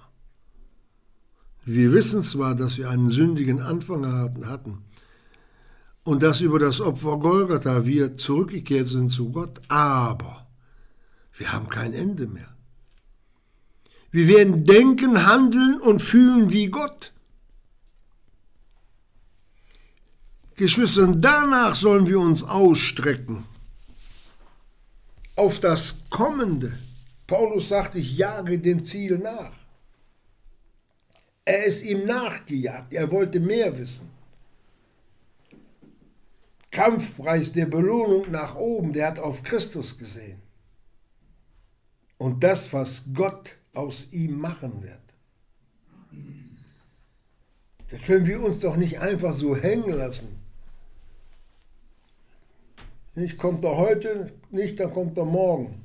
Wir 1.64 1.92
wissen 1.92 2.22
zwar, 2.22 2.54
dass 2.54 2.78
wir 2.78 2.88
einen 2.88 3.10
sündigen 3.10 3.60
Anfang 3.60 4.06
hatten 4.46 4.84
und 6.04 6.22
dass 6.22 6.40
über 6.40 6.60
das 6.60 6.80
Opfer 6.80 7.18
Golgatha 7.18 7.84
wir 7.84 8.16
zurückgekehrt 8.16 8.86
sind 8.86 9.08
zu 9.08 9.32
Gott, 9.32 9.60
aber 9.66 10.46
wir 11.36 11.52
haben 11.52 11.68
kein 11.68 11.92
Ende 11.92 12.28
mehr. 12.28 12.54
Wir 14.12 14.28
werden 14.28 14.64
denken, 14.64 15.26
handeln 15.26 15.80
und 15.80 16.00
fühlen 16.00 16.52
wie 16.52 16.68
Gott. 16.68 17.12
Geschwister, 20.54 21.08
danach 21.08 21.74
sollen 21.74 22.06
wir 22.06 22.20
uns 22.20 22.44
ausstrecken 22.44 23.46
auf 25.36 25.60
das 25.60 26.02
Kommende. 26.10 26.78
Paulus 27.26 27.68
sagt, 27.68 27.94
ich 27.94 28.16
jage 28.16 28.58
dem 28.58 28.84
Ziel 28.84 29.18
nach. 29.18 29.56
Er 31.44 31.64
ist 31.64 31.84
ihm 31.84 32.06
nachgejagt, 32.06 32.94
er 32.94 33.10
wollte 33.10 33.40
mehr 33.40 33.76
wissen. 33.78 34.10
Kampfpreis 36.70 37.52
der 37.52 37.66
Belohnung 37.66 38.30
nach 38.30 38.56
oben, 38.56 38.92
der 38.92 39.08
hat 39.08 39.18
auf 39.18 39.42
Christus 39.42 39.96
gesehen. 39.96 40.42
Und 42.18 42.42
das, 42.42 42.72
was 42.72 43.04
Gott 43.12 43.52
aus 43.74 44.08
ihm 44.10 44.38
machen 44.38 44.82
wird. 44.82 45.00
Da 47.90 47.98
können 47.98 48.26
wir 48.26 48.42
uns 48.42 48.58
doch 48.60 48.76
nicht 48.76 48.98
einfach 49.00 49.34
so 49.34 49.54
hängen 49.54 49.92
lassen. 49.92 50.43
Nicht 53.14 53.38
kommt 53.38 53.64
er 53.64 53.76
heute, 53.76 54.32
nicht, 54.50 54.80
dann 54.80 54.90
kommt 54.90 55.16
er 55.16 55.24
morgen. 55.24 55.84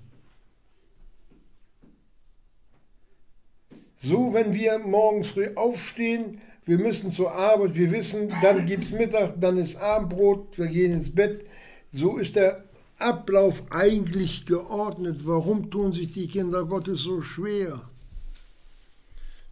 So, 3.98 4.34
wenn 4.34 4.54
wir 4.54 4.80
morgens 4.80 5.32
früh 5.32 5.50
aufstehen, 5.56 6.42
wir 6.66 6.78
müssen 6.78 7.12
zur 7.12 7.32
Arbeit, 7.32 7.76
wir 7.76 7.92
wissen, 7.92 8.34
dann 8.42 8.66
gibt 8.66 8.86
es 8.86 8.92
Mittag, 8.92 9.40
dann 9.40 9.58
ist 9.58 9.76
Abendbrot, 9.76 10.58
wir 10.58 10.68
gehen 10.68 10.94
ins 10.94 11.14
Bett, 11.14 11.46
So 11.92 12.18
ist 12.18 12.36
der 12.36 12.64
Ablauf 13.00 13.64
eigentlich 13.72 14.46
geordnet. 14.46 15.26
Warum 15.26 15.72
tun 15.72 15.94
sich 15.94 16.12
die 16.12 16.28
Kinder 16.28 16.66
Gottes 16.66 17.02
so 17.02 17.22
schwer? 17.22 17.90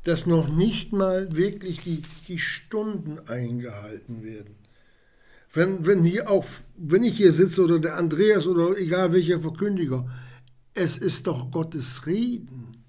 Dass 0.04 0.26
noch 0.26 0.48
nicht 0.48 0.94
mal 0.94 1.36
wirklich 1.36 1.82
die, 1.82 2.04
die 2.28 2.38
Stunden 2.38 3.20
eingehalten 3.28 4.24
werden. 4.24 4.57
Wenn, 5.54 5.86
wenn, 5.86 6.04
hier 6.04 6.30
auch, 6.30 6.46
wenn 6.78 7.04
ich 7.04 7.18
hier 7.18 7.32
sitze 7.32 7.64
oder 7.64 7.80
der 7.80 7.96
Andreas 7.96 8.48
oder 8.48 8.78
egal 8.78 9.14
welcher 9.14 9.40
Verkündiger, 9.40 10.08
es 10.74 10.98
ist 10.98 11.28
doch 11.28 11.52
Gottes 11.52 12.06
Reden. 12.06 12.84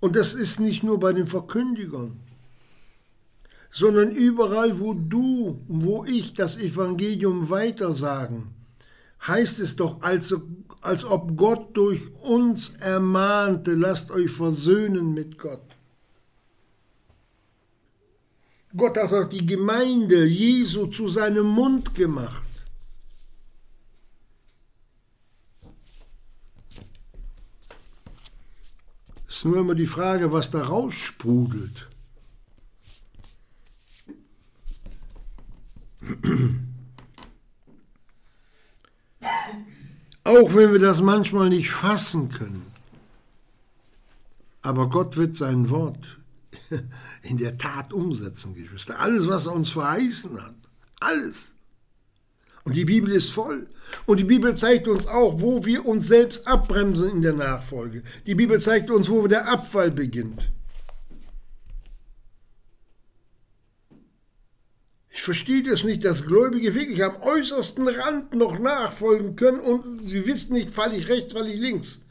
Und 0.00 0.14
das 0.14 0.34
ist 0.34 0.60
nicht 0.60 0.84
nur 0.84 1.00
bei 1.00 1.12
den 1.12 1.26
Verkündigern 1.26 2.20
sondern 3.70 4.10
überall, 4.10 4.80
wo 4.80 4.94
du, 4.94 5.62
wo 5.68 6.04
ich 6.04 6.34
das 6.34 6.56
Evangelium 6.56 7.50
weitersagen, 7.50 8.54
heißt 9.26 9.60
es 9.60 9.76
doch, 9.76 10.02
als, 10.02 10.34
als 10.80 11.04
ob 11.04 11.36
Gott 11.36 11.76
durch 11.76 12.12
uns 12.22 12.70
ermahnte, 12.76 13.74
lasst 13.74 14.10
euch 14.10 14.30
versöhnen 14.30 15.12
mit 15.12 15.38
Gott. 15.38 15.76
Gott 18.78 18.96
hat 18.96 19.12
auch 19.12 19.28
die 19.28 19.44
Gemeinde 19.44 20.24
Jesu 20.24 20.86
zu 20.86 21.08
seinem 21.08 21.46
Mund 21.46 21.96
gemacht. 21.96 22.46
Es 29.26 29.38
ist 29.38 29.44
nur 29.44 29.58
immer 29.58 29.74
die 29.74 29.86
Frage, 29.86 30.32
was 30.32 30.52
da 30.52 30.62
raussprudelt. 30.62 31.88
Auch 40.22 40.54
wenn 40.54 40.72
wir 40.72 40.78
das 40.78 41.02
manchmal 41.02 41.48
nicht 41.48 41.70
fassen 41.70 42.28
können. 42.28 42.66
Aber 44.62 44.88
Gott 44.88 45.16
wird 45.16 45.34
sein 45.34 45.68
Wort 45.68 46.18
in 47.22 47.36
der 47.36 47.56
Tat 47.56 47.92
umsetzen, 47.92 48.54
Geschwister. 48.54 48.98
Alles, 48.98 49.28
was 49.28 49.46
er 49.46 49.54
uns 49.54 49.70
verheißen 49.70 50.42
hat. 50.42 50.54
Alles. 51.00 51.54
Und 52.64 52.76
die 52.76 52.84
Bibel 52.84 53.12
ist 53.12 53.32
voll. 53.32 53.66
Und 54.04 54.20
die 54.20 54.24
Bibel 54.24 54.54
zeigt 54.54 54.88
uns 54.88 55.06
auch, 55.06 55.40
wo 55.40 55.64
wir 55.64 55.86
uns 55.86 56.06
selbst 56.06 56.46
abbremsen 56.46 57.08
in 57.08 57.22
der 57.22 57.32
Nachfolge. 57.32 58.02
Die 58.26 58.34
Bibel 58.34 58.60
zeigt 58.60 58.90
uns, 58.90 59.08
wo 59.08 59.26
der 59.26 59.48
Abfall 59.48 59.90
beginnt. 59.90 60.50
Ich 65.18 65.22
verstehe 65.22 65.62
das 65.62 65.82
nicht, 65.82 66.04
dass 66.04 66.26
Gläubige 66.26 66.74
wirklich 66.74 67.02
am 67.02 67.16
äußersten 67.22 67.88
Rand 67.88 68.34
noch 68.34 68.58
nachfolgen 68.58 69.34
können 69.34 69.60
und 69.60 70.06
sie 70.06 70.26
wissen 70.26 70.52
nicht, 70.52 70.74
falle 70.74 70.94
ich 70.94 71.08
rechts, 71.08 71.32
falle 71.32 71.52
ich 71.52 71.58
links. 71.58 72.02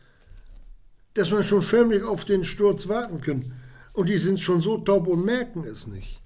Dass 1.14 1.32
man 1.32 1.44
schon 1.44 1.62
förmlich 1.62 2.04
auf 2.04 2.26
den 2.26 2.44
Sturz 2.44 2.90
warten 2.90 3.22
kann. 3.22 3.54
Und 3.98 4.10
die 4.10 4.20
sind 4.20 4.40
schon 4.40 4.62
so 4.62 4.78
taub 4.78 5.08
und 5.08 5.26
merken 5.26 5.64
es 5.64 5.88
nicht. 5.88 6.22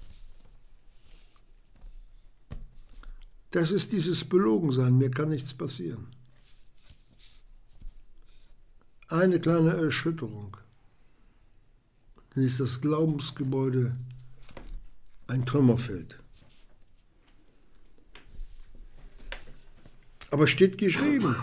Das 3.50 3.70
ist 3.70 3.92
dieses 3.92 4.26
Belogensein, 4.26 4.98
mir 4.98 5.10
kann 5.10 5.30
nichts 5.30 5.54
passieren. 5.54 6.08
Eine 9.08 9.40
kleine 9.40 9.70
Erschütterung. 9.70 10.54
Dann 12.34 12.44
ist 12.44 12.60
das 12.60 12.78
Glaubensgebäude 12.82 13.96
ein 15.28 15.46
Trümmerfeld. 15.46 16.18
Aber 20.30 20.46
steht 20.46 20.76
geschrieben, 20.76 21.36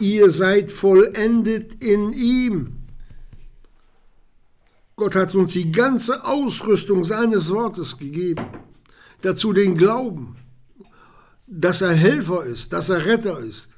ihr 0.00 0.30
seid 0.30 0.72
vollendet 0.72 1.84
in 1.84 2.14
ihm. 2.14 2.75
Gott 4.98 5.14
hat 5.14 5.34
uns 5.34 5.52
die 5.52 5.70
ganze 5.70 6.24
Ausrüstung 6.24 7.04
seines 7.04 7.50
Wortes 7.50 7.98
gegeben. 7.98 8.46
Dazu 9.20 9.52
den 9.52 9.74
Glauben, 9.74 10.38
dass 11.46 11.82
er 11.82 11.92
Helfer 11.92 12.44
ist, 12.44 12.72
dass 12.72 12.88
er 12.88 13.04
Retter 13.04 13.38
ist. 13.38 13.76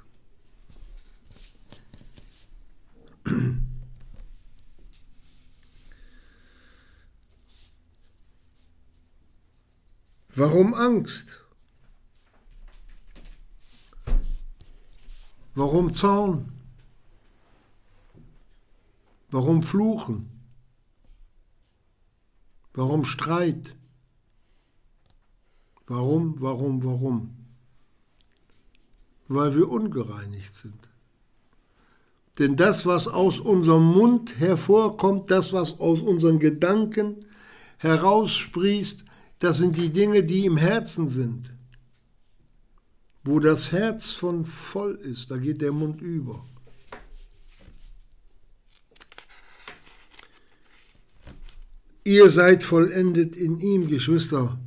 Warum 10.37 10.73
Angst? 10.73 11.45
Warum 15.57 15.93
Zorn? 15.95 16.53
Warum 19.33 19.65
Fluchen? 19.65 20.38
Warum 22.79 23.05
Streit? 23.05 23.75
Warum, 25.89 26.41
warum, 26.41 26.85
warum? 26.85 27.35
Weil 29.27 29.57
wir 29.57 29.69
ungereinigt 29.69 30.55
sind. 30.55 30.79
Denn 32.39 32.55
das, 32.55 32.87
was 32.87 33.09
aus 33.09 33.41
unserem 33.41 33.83
Mund 33.83 34.39
hervorkommt, 34.39 35.29
das, 35.29 35.53
was 35.53 35.81
aus 35.81 36.03
unseren 36.03 36.39
Gedanken 36.39 37.17
heraussprießt, 37.79 39.05
das 39.41 39.59
sind 39.59 39.77
die 39.77 39.91
Dinge, 39.91 40.23
die 40.23 40.45
im 40.45 40.57
Herzen 40.57 41.09
sind. 41.09 41.51
Wo 43.25 43.41
das 43.41 43.73
Herz 43.73 44.13
von 44.13 44.45
voll 44.45 44.95
ist, 44.95 45.33
da 45.33 45.37
geht 45.37 45.63
der 45.63 45.73
Mund 45.73 46.01
über. 46.01 46.45
Ihr 52.09 52.31
seid 52.31 52.63
vollendet 52.63 53.37
in 53.37 53.61
ihm, 53.61 53.87
Geschwister. 53.87 54.59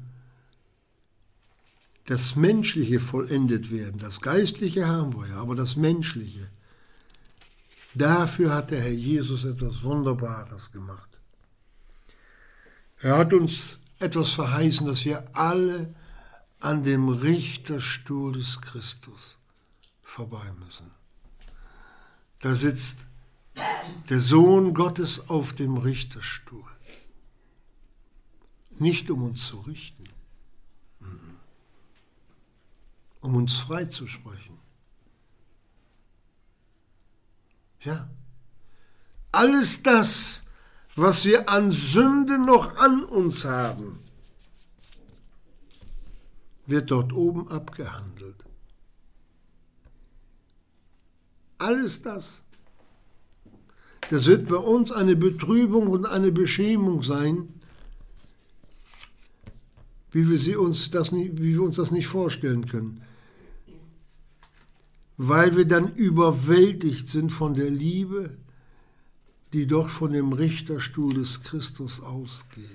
Das 2.06 2.36
Menschliche 2.36 3.00
vollendet 3.00 3.72
werden, 3.72 3.98
das 3.98 4.22
Geistliche 4.22 4.86
haben 4.86 5.16
wir 5.16 5.28
ja, 5.28 5.38
aber 5.38 5.56
das 5.56 5.76
Menschliche. 5.76 6.52
Dafür 7.96 8.54
hat 8.54 8.70
der 8.70 8.82
Herr 8.82 8.92
Jesus 8.92 9.44
etwas 9.44 9.82
Wunderbares 9.82 10.72
gemacht. 10.72 11.18
Er 13.00 13.18
hat 13.18 13.34
uns 13.34 13.80
etwas 13.98 14.34
verheißen, 14.34 14.86
dass 14.86 15.04
wir 15.04 15.24
alle 15.36 15.96
an 16.60 16.84
dem 16.84 17.10
Richterstuhl 17.10 18.34
des 18.34 18.62
Christus 18.62 19.36
vorbei 20.04 20.46
müssen. 20.64 20.92
Da 22.38 22.54
sitzt 22.54 23.08
der 24.12 24.20
Sohn 24.20 24.76
Gottes 24.76 25.28
auf 25.28 25.54
dem 25.54 25.78
Richterstuhl. 25.78 26.71
Nicht 28.82 29.12
um 29.12 29.22
uns 29.22 29.46
zu 29.46 29.60
richten, 29.60 30.06
um 33.20 33.36
uns 33.36 33.58
freizusprechen. 33.58 34.58
Ja, 37.82 38.10
alles 39.32 39.84
das, 39.84 40.42
was 40.96 41.26
wir 41.26 41.48
an 41.48 41.70
Sünde 41.70 42.40
noch 42.40 42.76
an 42.78 43.04
uns 43.04 43.46
haben, 43.46 44.00
wird 46.66 46.90
dort 46.90 47.14
oben 47.14 47.50
abgehandelt. 47.50 48.44
Alles 51.60 52.02
das. 52.02 52.44
Das 54.10 54.26
wird 54.26 54.50
bei 54.50 54.56
uns 54.56 54.92
eine 54.92 55.16
Betrübung 55.16 55.86
und 55.90 56.08
eine 56.08 56.32
Beschämung 56.32 57.04
sein, 57.04 57.61
wie 60.12 60.30
wir, 60.30 60.38
sie 60.38 60.56
uns 60.56 60.92
das 60.92 61.12
wie 61.12 61.38
wir 61.38 61.62
uns 61.62 61.78
das 61.78 61.92
nicht 61.92 62.08
vorstellen 62.08 62.66
können. 62.66 63.02
Weil 65.18 65.56
wir 65.56 65.66
dann 65.66 65.94
überwältigt 65.96 67.08
sind 67.08 67.32
von 67.32 67.54
der 67.54 67.70
Liebe, 67.70 68.38
die 69.54 69.66
doch 69.66 69.90
von 69.90 70.12
dem 70.12 70.34
Richterstuhl 70.34 71.14
des 71.14 71.42
Christus 71.42 72.00
ausgeht. 72.00 72.66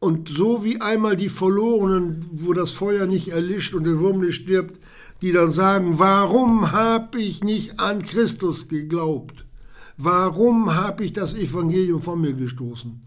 Und 0.00 0.28
so 0.28 0.64
wie 0.64 0.80
einmal 0.80 1.16
die 1.16 1.28
Verlorenen, 1.28 2.24
wo 2.30 2.52
das 2.52 2.70
Feuer 2.70 3.06
nicht 3.06 3.28
erlischt 3.28 3.74
und 3.74 3.84
der 3.84 3.98
Wurm 3.98 4.20
nicht 4.20 4.36
stirbt, 4.36 4.78
die 5.22 5.32
dann 5.32 5.50
sagen, 5.50 5.98
warum 5.98 6.70
habe 6.70 7.20
ich 7.20 7.42
nicht 7.42 7.80
an 7.80 8.02
Christus 8.02 8.68
geglaubt? 8.68 9.47
Warum 9.98 10.74
habe 10.74 11.04
ich 11.04 11.12
das 11.12 11.34
Evangelium 11.34 12.00
von 12.00 12.20
mir 12.20 12.32
gestoßen? 12.32 13.02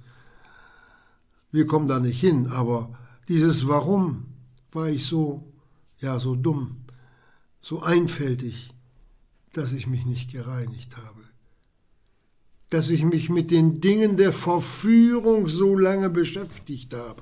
Wir 1.51 1.65
kommen 1.65 1.87
da 1.87 1.99
nicht 1.99 2.19
hin, 2.19 2.47
aber 2.47 2.97
dieses 3.29 3.67
Warum 3.67 4.25
war 4.73 4.89
ich 4.89 5.05
so, 5.05 5.51
ja, 5.99 6.19
so 6.19 6.35
dumm, 6.35 6.81
so 7.61 7.81
einfältig, 7.81 8.73
dass 9.53 9.71
ich 9.71 9.87
mich 9.87 10.05
nicht 10.05 10.31
gereinigt 10.31 10.97
habe. 10.97 11.21
dass 12.71 12.89
ich 12.89 13.03
mich 13.03 13.29
mit 13.29 13.51
den 13.51 13.81
Dingen 13.81 14.15
der 14.15 14.31
Verführung 14.31 15.49
so 15.49 15.77
lange 15.77 16.09
beschäftigt 16.09 16.93
habe, 16.93 17.21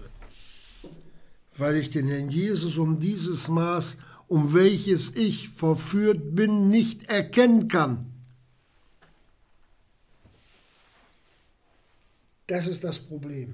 weil 1.58 1.76
ich 1.76 1.90
den 1.90 2.08
Herrn 2.08 2.30
Jesus 2.30 2.78
um 2.78 3.00
dieses 3.00 3.50
Maß, 3.50 3.98
um 4.28 4.54
welches 4.54 5.16
ich 5.16 5.50
verführt 5.50 6.36
bin, 6.36 6.70
nicht 6.70 7.10
erkennen 7.10 7.68
kann. 7.68 8.09
Das 12.50 12.68
ist 12.68 12.84
das 12.84 12.98
Problem. 12.98 13.54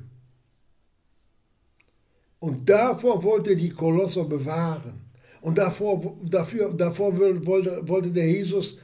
Und 2.40 2.70
davor 2.70 3.22
wollte 3.26 3.58
die 3.58 3.70
Kolosser 3.70 4.24
bewahren. 4.24 5.02
Und 5.42 5.58
davor, 5.58 6.16
dafür, 6.24 6.74
davor 6.74 7.18
wollte, 7.18 7.86
wollte 7.90 8.12
der 8.12 8.30
Jesus 8.32 8.78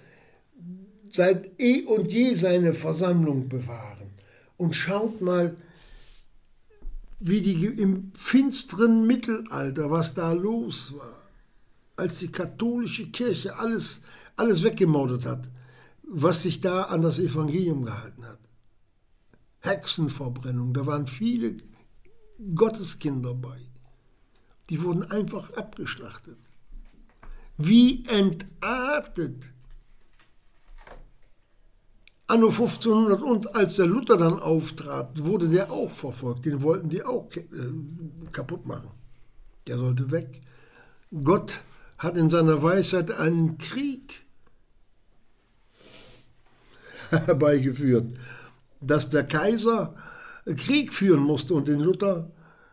seit 1.13 1.49
eh 1.57 1.83
und 1.83 2.11
je 2.11 2.35
seine 2.35 2.73
Versammlung 2.73 3.47
bewahren. 3.47 4.09
Und 4.57 4.75
schaut 4.75 5.21
mal, 5.21 5.55
wie 7.21 7.39
die 7.39 7.65
im 7.65 8.11
finsteren 8.17 9.07
Mittelalter, 9.07 9.89
was 9.91 10.13
da 10.13 10.33
los 10.33 10.93
war, 10.97 11.21
als 11.95 12.19
die 12.19 12.33
katholische 12.33 13.07
Kirche 13.11 13.57
alles, 13.57 14.01
alles 14.35 14.61
weggemordet 14.63 15.25
hat, 15.25 15.47
was 16.03 16.41
sich 16.41 16.59
da 16.59 16.83
an 16.83 17.01
das 17.01 17.17
Evangelium 17.17 17.85
gehalten 17.85 18.25
hat. 18.25 18.40
Hexenverbrennung, 19.61 20.73
da 20.73 20.85
waren 20.85 21.07
viele 21.07 21.57
Gotteskinder 22.55 23.33
bei. 23.33 23.59
Die 24.69 24.81
wurden 24.81 25.09
einfach 25.11 25.53
abgeschlachtet. 25.53 26.37
Wie 27.57 28.05
entartet 28.05 29.51
Anno 32.31 32.47
1500 32.47 33.21
und 33.21 33.55
als 33.55 33.75
der 33.75 33.87
Luther 33.87 34.15
dann 34.15 34.39
auftrat, 34.39 35.21
wurde 35.21 35.49
der 35.49 35.69
auch 35.69 35.91
verfolgt. 35.91 36.45
Den 36.45 36.63
wollten 36.63 36.87
die 36.87 37.03
auch 37.03 37.27
äh, 37.35 37.43
kaputt 38.31 38.65
machen. 38.65 38.89
Der 39.67 39.77
sollte 39.77 40.11
weg. 40.11 40.39
Gott 41.11 41.59
hat 41.97 42.15
in 42.15 42.29
seiner 42.29 42.63
Weisheit 42.63 43.11
einen 43.11 43.57
Krieg 43.57 44.25
herbeigeführt, 47.09 48.13
dass 48.81 49.09
der 49.09 49.23
Kaiser 49.23 49.95
Krieg 50.57 50.91
führen 50.91 51.21
musste 51.21 51.53
und 51.53 51.67
den 51.67 51.79
Luther, 51.79 52.31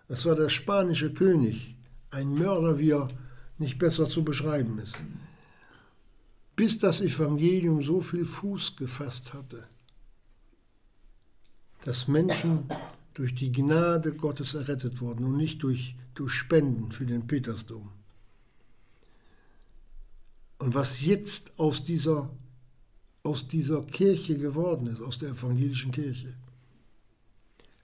das 0.09 0.25
war 0.25 0.35
der 0.35 0.49
spanische 0.49 1.13
König, 1.13 1.77
ein 2.11 2.35
Mörder, 2.35 2.79
wie 2.79 2.91
er 2.91 3.09
nicht 3.59 3.79
besser 3.79 4.07
zu 4.07 4.25
beschreiben 4.25 4.79
ist 4.79 5.03
bis 6.59 6.77
das 6.81 7.01
Evangelium 7.01 7.83
so 7.85 8.01
viel 8.01 8.25
Fuß 8.25 8.75
gefasst 8.75 9.33
hatte, 9.33 9.65
dass 11.85 12.09
Menschen 12.09 12.69
durch 13.15 13.33
die 13.37 13.53
Gnade 13.53 14.13
Gottes 14.13 14.55
errettet 14.55 15.01
wurden 15.01 15.25
und 15.25 15.37
nicht 15.37 15.63
durch, 15.63 15.95
durch 16.17 16.33
Spenden 16.33 16.91
für 16.91 17.07
den 17.07 17.29
Petersdom. 17.29 17.93
Und 20.59 20.75
was 20.75 21.05
jetzt 21.05 21.57
aus 21.61 21.85
dieser, 21.85 22.29
aus 23.23 23.49
dieser 23.49 23.83
Kirche 23.83 24.39
geworden 24.39 24.87
ist, 24.87 25.03
aus 25.03 25.19
der 25.19 25.31
evangelischen 25.31 25.93
Kirche. 25.93 26.35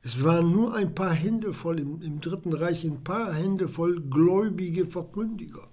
Es 0.02 0.22
waren 0.22 0.50
nur 0.50 0.74
ein 0.74 0.94
paar 0.94 1.12
Hände 1.12 1.52
voll 1.52 1.80
im, 1.80 2.02
im 2.02 2.20
Dritten 2.20 2.52
Reich, 2.52 2.84
ein 2.84 3.02
paar 3.02 3.32
Hände 3.34 3.68
voll 3.68 4.00
gläubige 4.00 4.86
Verkündiger 4.86 5.68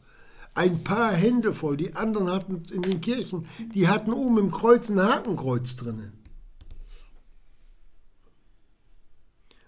ein 0.53 0.83
paar 0.83 1.13
Hände 1.13 1.53
voll. 1.53 1.77
Die 1.77 1.95
anderen 1.95 2.29
hatten 2.29 2.63
in 2.71 2.81
den 2.81 3.01
Kirchen, 3.01 3.47
die 3.73 3.87
hatten 3.87 4.11
oben 4.11 4.37
im 4.37 4.51
Kreuz 4.51 4.89
ein 4.89 5.01
Hakenkreuz 5.01 5.75
drinnen. 5.75 6.13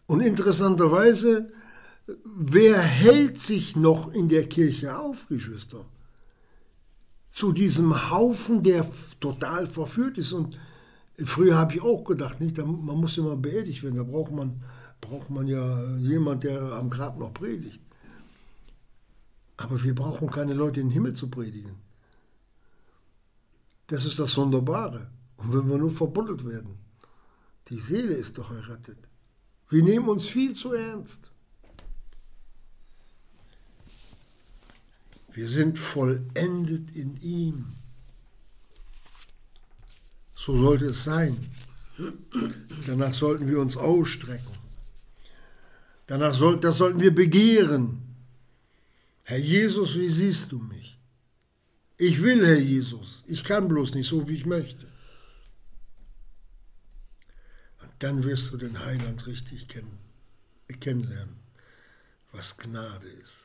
Und 0.05 0.21
interessanterweise, 0.21 1.51
wer 2.25 2.81
hält 2.81 3.39
sich 3.39 3.75
noch 3.75 4.13
in 4.13 4.27
der 4.27 4.47
Kirche 4.47 4.97
auf, 4.97 5.27
Geschwister? 5.27 5.85
Zu 7.33 7.51
diesem 7.51 8.11
Haufen, 8.11 8.61
der 8.61 8.87
total 9.19 9.65
verführt 9.65 10.19
ist. 10.19 10.33
Und 10.33 10.55
früher 11.17 11.57
habe 11.57 11.73
ich 11.73 11.81
auch 11.81 12.03
gedacht, 12.03 12.39
nicht, 12.39 12.57
man 12.59 12.97
muss 12.97 13.17
immer 13.17 13.35
beerdigt 13.35 13.81
werden, 13.81 13.95
da 13.95 14.03
braucht 14.03 14.31
man, 14.31 14.61
braucht 15.01 15.31
man 15.31 15.47
ja 15.47 15.95
jemand, 15.97 16.43
der 16.43 16.61
am 16.73 16.91
Grab 16.91 17.17
noch 17.17 17.33
predigt. 17.33 17.81
Aber 19.57 19.83
wir 19.83 19.95
brauchen 19.95 20.29
keine 20.29 20.53
Leute 20.53 20.79
in 20.79 20.87
den 20.87 20.93
Himmel 20.93 21.13
zu 21.13 21.27
predigen. 21.27 21.75
Das 23.87 24.05
ist 24.05 24.19
das 24.19 24.31
Sonderbare. 24.33 25.09
Und 25.37 25.53
wenn 25.53 25.67
wir 25.69 25.77
nur 25.79 25.89
verbuddelt 25.89 26.45
werden, 26.45 26.77
die 27.69 27.79
Seele 27.79 28.13
ist 28.13 28.37
doch 28.37 28.51
errettet. 28.51 28.99
Wir 29.69 29.81
nehmen 29.81 30.07
uns 30.07 30.27
viel 30.27 30.53
zu 30.53 30.73
ernst. 30.73 31.32
Wir 35.33 35.47
sind 35.47 35.79
vollendet 35.79 36.95
in 36.95 37.19
ihm. 37.21 37.65
So 40.35 40.57
sollte 40.61 40.87
es 40.87 41.03
sein. 41.03 41.49
Danach 42.85 43.13
sollten 43.13 43.47
wir 43.47 43.59
uns 43.59 43.75
ausstrecken. 43.75 44.53
Danach 46.07 46.33
soll, 46.33 46.59
das 46.59 46.77
sollten 46.77 46.99
wir 46.99 47.13
begehren. 47.13 48.01
Herr 49.23 49.37
Jesus, 49.37 49.97
wie 49.97 50.09
siehst 50.09 50.51
du 50.51 50.59
mich? 50.59 50.99
Ich 51.97 52.21
will, 52.21 52.45
Herr 52.45 52.59
Jesus, 52.59 53.23
ich 53.25 53.43
kann 53.43 53.67
bloß 53.67 53.95
nicht 53.95 54.09
so, 54.09 54.27
wie 54.27 54.35
ich 54.35 54.45
möchte. 54.45 54.85
Und 57.81 57.91
dann 57.99 58.23
wirst 58.23 58.51
du 58.51 58.57
den 58.57 58.83
Heiland 58.85 59.25
richtig 59.25 59.67
kennen, 59.67 59.97
kennenlernen, 60.79 61.37
was 62.31 62.57
Gnade 62.57 63.07
ist. 63.07 63.42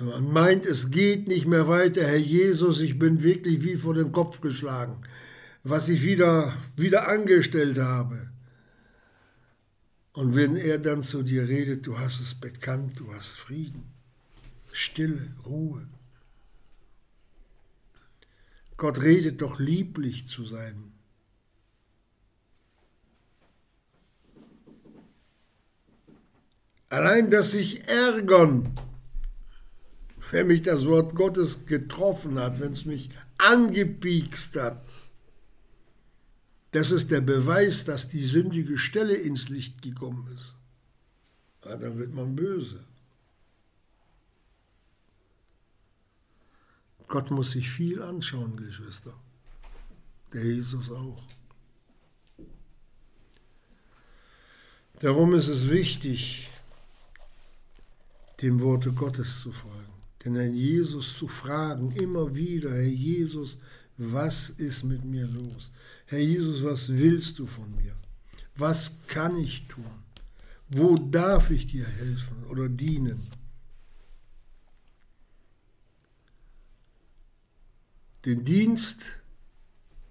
Man 0.00 0.32
meint, 0.32 0.66
es 0.66 0.90
geht 0.90 1.28
nicht 1.28 1.46
mehr 1.46 1.68
weiter, 1.68 2.02
Herr 2.02 2.16
Jesus, 2.16 2.80
ich 2.80 2.98
bin 2.98 3.22
wirklich 3.22 3.62
wie 3.62 3.76
vor 3.76 3.94
den 3.94 4.12
Kopf 4.12 4.40
geschlagen, 4.40 5.02
was 5.62 5.88
ich 5.88 6.02
wieder, 6.02 6.52
wieder 6.76 7.08
angestellt 7.08 7.78
habe. 7.78 8.30
Und 10.12 10.34
wenn 10.34 10.56
er 10.56 10.78
dann 10.78 11.02
zu 11.02 11.22
dir 11.22 11.48
redet, 11.48 11.86
du 11.86 11.98
hast 11.98 12.20
es 12.20 12.34
bekannt, 12.34 12.98
du 12.98 13.14
hast 13.14 13.34
Frieden, 13.34 13.84
Stille, 14.72 15.34
Ruhe. 15.46 15.86
Gott 18.76 19.00
redet 19.02 19.40
doch 19.40 19.58
lieblich 19.58 20.26
zu 20.26 20.44
sein. 20.44 20.92
Allein 26.88 27.30
das 27.30 27.52
sich 27.52 27.88
ärgern, 27.88 28.74
wenn 30.32 30.46
mich 30.46 30.62
das 30.62 30.86
Wort 30.86 31.14
Gottes 31.14 31.66
getroffen 31.66 32.40
hat, 32.40 32.58
wenn 32.58 32.72
es 32.72 32.86
mich 32.86 33.10
angepiekst 33.38 34.56
hat, 34.56 34.82
das 36.72 36.90
ist 36.90 37.10
der 37.10 37.20
Beweis, 37.20 37.84
dass 37.84 38.08
die 38.08 38.24
sündige 38.24 38.78
Stelle 38.78 39.14
ins 39.14 39.50
Licht 39.50 39.82
gekommen 39.82 40.26
ist. 40.34 40.56
Ja, 41.66 41.76
dann 41.76 41.98
wird 41.98 42.14
man 42.14 42.34
böse. 42.34 42.82
Gott 47.08 47.30
muss 47.30 47.50
sich 47.50 47.68
viel 47.68 48.02
anschauen, 48.02 48.56
Geschwister. 48.56 49.12
Der 50.32 50.42
Jesus 50.42 50.90
auch. 50.90 51.22
Darum 55.00 55.34
ist 55.34 55.48
es 55.48 55.68
wichtig, 55.68 56.50
dem 58.40 58.60
Worte 58.60 58.92
Gottes 58.92 59.42
zu 59.42 59.52
folgen. 59.52 59.91
Denn 60.24 60.36
Herrn 60.36 60.54
Jesus 60.54 61.16
zu 61.16 61.26
fragen, 61.26 61.90
immer 61.92 62.34
wieder, 62.34 62.72
Herr 62.72 62.82
Jesus, 62.82 63.58
was 63.96 64.50
ist 64.50 64.84
mit 64.84 65.04
mir 65.04 65.26
los? 65.26 65.72
Herr 66.06 66.20
Jesus, 66.20 66.64
was 66.64 66.88
willst 66.88 67.38
du 67.38 67.46
von 67.46 67.74
mir? 67.76 67.94
Was 68.54 68.96
kann 69.06 69.36
ich 69.36 69.66
tun? 69.66 69.84
Wo 70.68 70.96
darf 70.96 71.50
ich 71.50 71.66
dir 71.66 71.86
helfen 71.86 72.44
oder 72.44 72.68
dienen? 72.68 73.28
Den 78.24 78.44
Dienst, 78.44 79.04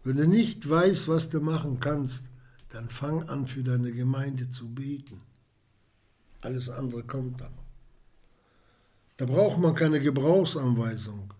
wenn 0.04 0.18
du 0.18 0.28
nicht 0.28 0.68
weißt, 0.68 1.08
was 1.08 1.30
du 1.30 1.40
machen 1.40 1.80
kannst, 1.80 2.26
dann 2.70 2.90
fang 2.90 3.28
an 3.30 3.48
für 3.48 3.64
deine 3.64 3.92
Gemeinde 3.92 4.50
zu 4.50 4.70
beten. 4.70 5.22
Alles 6.42 6.70
andere 6.70 7.04
kommt 7.04 7.40
dann. 7.40 7.61
Da 9.22 9.28
braucht 9.28 9.60
man 9.60 9.76
keine 9.76 10.00
Gebrauchsanweisung. 10.00 11.32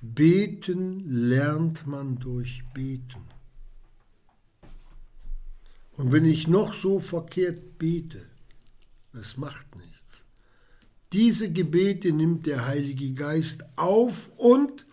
Beten 0.00 1.02
lernt 1.10 1.84
man 1.84 2.20
durch 2.20 2.62
Beten. 2.72 3.24
Und 5.96 6.12
wenn 6.12 6.24
ich 6.24 6.46
noch 6.46 6.72
so 6.72 7.00
verkehrt 7.00 7.78
bete, 7.78 8.24
das 9.12 9.36
macht 9.36 9.74
nichts. 9.74 10.24
Diese 11.12 11.50
Gebete 11.50 12.12
nimmt 12.12 12.46
der 12.46 12.68
Heilige 12.68 13.12
Geist 13.12 13.64
auf 13.74 14.30
und, 14.36 14.86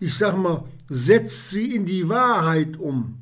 ich 0.00 0.16
sag 0.16 0.38
mal, 0.38 0.64
setzt 0.88 1.50
sie 1.50 1.74
in 1.74 1.84
die 1.84 2.08
Wahrheit 2.08 2.78
um. 2.78 3.18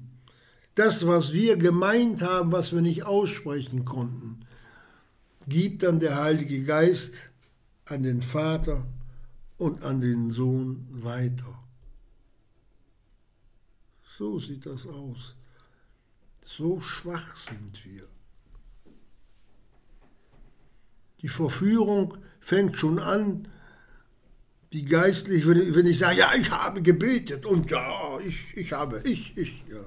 Das, 0.77 1.05
was 1.09 1.33
wir 1.33 1.57
gemeint 1.57 2.23
haben, 2.23 2.53
was 2.53 2.73
wir 2.73 2.81
nicht 2.81 3.03
aussprechen 3.03 3.85
konnten, 3.85 4.47
gibt 5.49 5.83
dann 5.83 5.99
der 5.99 6.23
Heilige 6.23 6.63
Geist 6.63 7.31
an 7.87 8.03
den 8.03 8.21
Vater 8.21 8.87
und 9.59 9.83
an 9.83 10.01
den 10.01 10.31
Sohn 10.31 10.87
weiter. 10.91 11.59
So 14.19 14.39
sieht 14.41 14.67
das 14.67 14.87
aus. 14.87 15.35
So 16.45 16.81
schwach 16.81 17.37
sind 17.37 17.85
wir. 17.85 18.07
Die 21.23 21.29
Verführung 21.29 22.17
fängt 22.41 22.77
schon 22.77 22.99
an, 22.99 23.49
die 24.73 24.85
geistlich, 24.85 25.47
wenn 25.47 25.87
ich 25.87 25.99
sage, 25.99 26.19
ja, 26.19 26.35
ich 26.35 26.51
habe 26.51 26.83
gebetet 26.83 27.47
und 27.47 27.71
ja, 27.71 28.19
ich, 28.21 28.57
ich 28.57 28.73
habe, 28.73 29.01
ich, 29.05 29.37
ich, 29.37 29.65
ja. 29.69 29.85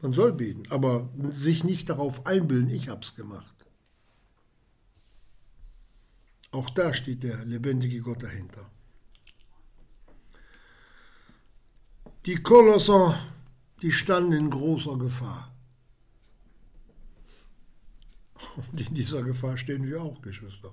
Man 0.00 0.12
soll 0.12 0.32
beten, 0.32 0.64
aber 0.70 1.08
sich 1.30 1.64
nicht 1.64 1.88
darauf 1.88 2.26
einbilden, 2.26 2.70
ich 2.70 2.88
habe 2.88 3.00
es 3.00 3.16
gemacht. 3.16 3.57
Auch 6.50 6.70
da 6.70 6.92
steht 6.92 7.22
der 7.22 7.44
lebendige 7.44 8.00
Gott 8.00 8.22
dahinter. 8.22 8.70
Die 12.24 12.36
Kolosser, 12.36 13.18
die 13.82 13.92
standen 13.92 14.32
in 14.32 14.50
großer 14.50 14.96
Gefahr. 14.98 15.54
Und 18.56 18.80
in 18.80 18.94
dieser 18.94 19.22
Gefahr 19.22 19.56
stehen 19.56 19.86
wir 19.86 20.02
auch, 20.02 20.20
Geschwister. 20.22 20.72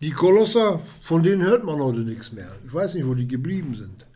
Die 0.00 0.10
Kolosser, 0.10 0.80
von 1.00 1.22
denen 1.22 1.42
hört 1.42 1.64
man 1.64 1.80
heute 1.80 2.00
nichts 2.00 2.32
mehr. 2.32 2.54
Ich 2.64 2.72
weiß 2.72 2.94
nicht, 2.94 3.06
wo 3.06 3.14
die 3.14 3.28
geblieben 3.28 3.74
sind. 3.74 4.06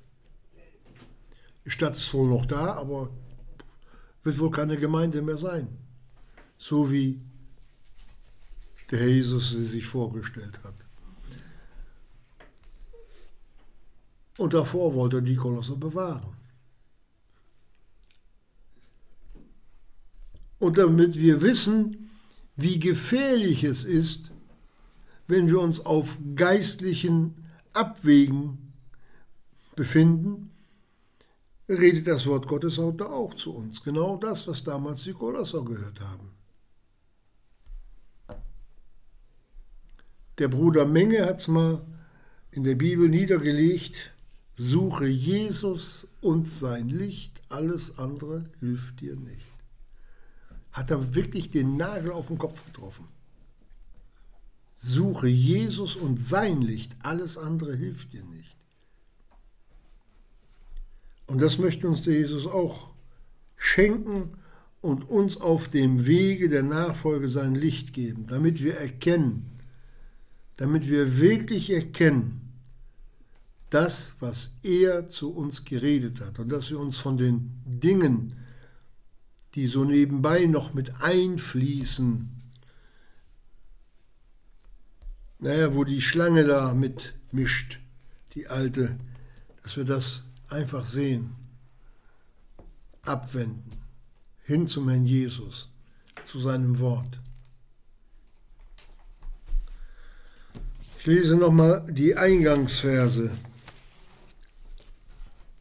Die 1.64 1.70
Stadt 1.70 1.94
ist 1.94 2.12
wohl 2.14 2.28
noch 2.28 2.46
da, 2.46 2.74
aber 2.74 3.10
wird 4.22 4.38
wohl 4.38 4.50
keine 4.50 4.76
Gemeinde 4.76 5.22
mehr 5.22 5.38
sein. 5.38 5.68
So 6.58 6.90
wie 6.90 7.20
der 8.90 9.08
Jesus 9.08 9.50
sie 9.50 9.66
sich 9.66 9.86
vorgestellt 9.86 10.60
hat. 10.62 10.74
Und 14.38 14.54
davor 14.54 14.94
wollte 14.94 15.18
er 15.18 15.22
die 15.22 15.36
Kolosser 15.36 15.76
bewahren. 15.76 16.36
Und 20.58 20.78
damit 20.78 21.16
wir 21.16 21.42
wissen, 21.42 22.10
wie 22.56 22.78
gefährlich 22.78 23.64
es 23.64 23.84
ist, 23.84 24.32
wenn 25.28 25.48
wir 25.48 25.60
uns 25.60 25.84
auf 25.84 26.18
geistlichen 26.34 27.34
Abwägen 27.72 28.72
befinden, 29.74 30.50
redet 31.68 32.06
das 32.06 32.26
Wort 32.26 32.46
Gottes 32.46 32.78
heute 32.78 33.08
auch 33.08 33.34
zu 33.34 33.54
uns. 33.54 33.82
Genau 33.82 34.16
das, 34.16 34.46
was 34.48 34.64
damals 34.64 35.02
die 35.04 35.12
Kolosser 35.12 35.64
gehört 35.64 36.00
haben. 36.00 36.25
Der 40.38 40.48
Bruder 40.48 40.84
Menge 40.84 41.24
hat 41.24 41.40
es 41.40 41.48
mal 41.48 41.80
in 42.50 42.64
der 42.64 42.74
Bibel 42.74 43.08
niedergelegt, 43.08 44.12
suche 44.54 45.06
Jesus 45.06 46.06
und 46.20 46.48
sein 46.48 46.88
Licht, 46.88 47.40
alles 47.48 47.98
andere 47.98 48.50
hilft 48.60 49.00
dir 49.00 49.16
nicht. 49.16 49.46
Hat 50.72 50.90
er 50.90 51.14
wirklich 51.14 51.50
den 51.50 51.76
Nagel 51.76 52.12
auf 52.12 52.28
den 52.28 52.38
Kopf 52.38 52.66
getroffen. 52.66 53.06
Suche 54.76 55.28
Jesus 55.28 55.96
und 55.96 56.20
sein 56.20 56.60
Licht, 56.60 56.96
alles 57.02 57.38
andere 57.38 57.74
hilft 57.74 58.12
dir 58.12 58.24
nicht. 58.24 58.56
Und 61.26 61.40
das 61.40 61.58
möchte 61.58 61.88
uns 61.88 62.02
der 62.02 62.14
Jesus 62.14 62.46
auch 62.46 62.90
schenken 63.56 64.34
und 64.82 65.08
uns 65.08 65.40
auf 65.40 65.68
dem 65.68 66.06
Wege 66.06 66.48
der 66.50 66.62
Nachfolge 66.62 67.28
sein 67.28 67.54
Licht 67.54 67.94
geben, 67.94 68.26
damit 68.28 68.62
wir 68.62 68.76
erkennen, 68.76 69.55
damit 70.56 70.88
wir 70.88 71.18
wirklich 71.18 71.70
erkennen, 71.70 72.46
das, 73.70 74.14
was 74.20 74.54
er 74.62 75.08
zu 75.08 75.32
uns 75.32 75.64
geredet 75.64 76.20
hat 76.20 76.38
und 76.38 76.50
dass 76.50 76.70
wir 76.70 76.78
uns 76.78 76.96
von 76.96 77.18
den 77.18 77.60
Dingen, 77.64 78.34
die 79.54 79.66
so 79.66 79.84
nebenbei 79.84 80.46
noch 80.46 80.72
mit 80.74 81.02
einfließen, 81.02 82.30
naja, 85.38 85.74
wo 85.74 85.84
die 85.84 86.00
Schlange 86.00 86.44
da 86.44 86.74
mitmischt, 86.74 87.80
die 88.34 88.46
alte, 88.46 88.96
dass 89.62 89.76
wir 89.76 89.84
das 89.84 90.24
einfach 90.48 90.84
sehen, 90.84 91.34
abwenden, 93.02 93.72
hin 94.42 94.66
zum 94.66 94.88
Herrn 94.88 95.06
Jesus, 95.06 95.68
zu 96.24 96.38
seinem 96.38 96.78
Wort. 96.78 97.20
Ich 101.06 101.12
lese 101.12 101.36
nochmal 101.36 101.86
die 101.88 102.16
Eingangsverse. 102.16 103.30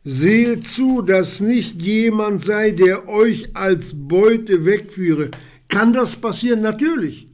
Seht 0.04 0.64
zu, 0.64 1.04
dass 1.04 1.40
nicht 1.40 1.84
jemand 1.84 2.42
sei, 2.42 2.72
der 2.72 3.08
euch 3.08 3.56
als 3.56 3.94
Beute 3.94 4.66
wegführe. 4.66 5.30
Kann 5.68 5.94
das 5.94 6.16
passieren? 6.16 6.62
Natürlich. 6.62 7.28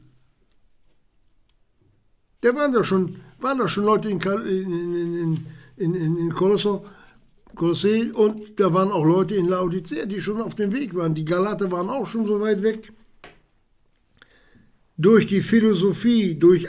Da 2.42 2.54
waren 2.54 2.72
da 2.72 2.84
schon, 2.84 3.16
waren 3.40 3.56
da 3.56 3.66
schon 3.66 3.84
Leute 3.84 4.10
in, 4.10 4.20
in, 4.20 5.46
in, 5.78 5.94
in, 5.94 6.16
in 6.18 6.34
Kolosso, 6.34 6.84
Kolossee 7.54 8.10
und 8.10 8.60
da 8.60 8.74
waren 8.74 8.92
auch 8.92 9.06
Leute 9.06 9.36
in 9.36 9.48
Laodicea, 9.48 10.04
die 10.04 10.20
schon 10.20 10.42
auf 10.42 10.54
dem 10.54 10.72
Weg 10.72 10.94
waren. 10.94 11.14
Die 11.14 11.24
Galater 11.24 11.72
waren 11.72 11.88
auch 11.88 12.06
schon 12.06 12.26
so 12.26 12.42
weit 12.42 12.62
weg. 12.62 12.92
Durch 14.98 15.26
die 15.26 15.40
Philosophie, 15.40 16.34
durch 16.34 16.68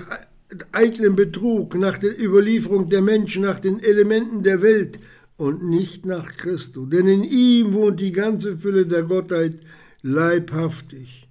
eitlen 0.72 1.16
Betrug, 1.16 1.76
nach 1.76 1.97
der 1.97 2.20
Überlieferung 2.22 2.89
der 2.89 3.01
Menschen, 3.01 3.43
nach 3.43 3.60
den 3.60 3.80
Elementen 3.80 4.43
der 4.43 4.62
Welt 4.62 4.99
und 5.38 5.64
nicht 5.64 6.06
nach 6.06 6.36
Christus. 6.38 6.89
Denn 6.89 7.08
in 7.08 7.24
ihm 7.24 7.74
wohnt 7.74 7.99
die 7.99 8.12
ganze 8.12 8.58
Fülle 8.58 8.86
der 8.86 9.04
Gottheit 9.04 9.60
leibhaftig. 10.01 11.28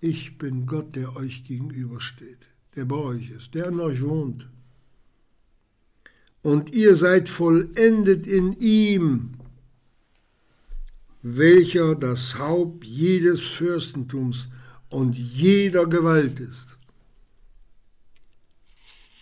Ich 0.00 0.38
bin 0.38 0.66
Gott, 0.66 0.94
der 0.94 1.16
euch 1.16 1.44
gegenübersteht, 1.44 2.38
der 2.76 2.84
bei 2.84 2.96
euch 2.96 3.30
ist, 3.30 3.54
der 3.54 3.68
an 3.68 3.80
euch 3.80 4.02
wohnt. 4.02 4.48
Und 6.42 6.74
ihr 6.74 6.94
seid 6.94 7.28
vollendet 7.28 8.26
in 8.26 8.52
ihm, 8.52 9.32
welcher 11.22 11.96
das 11.96 12.38
Haupt 12.38 12.84
jedes 12.84 13.42
Fürstentums 13.42 14.48
und 14.96 15.14
jeder 15.14 15.84
Gewalt 15.84 16.40
ist. 16.40 16.78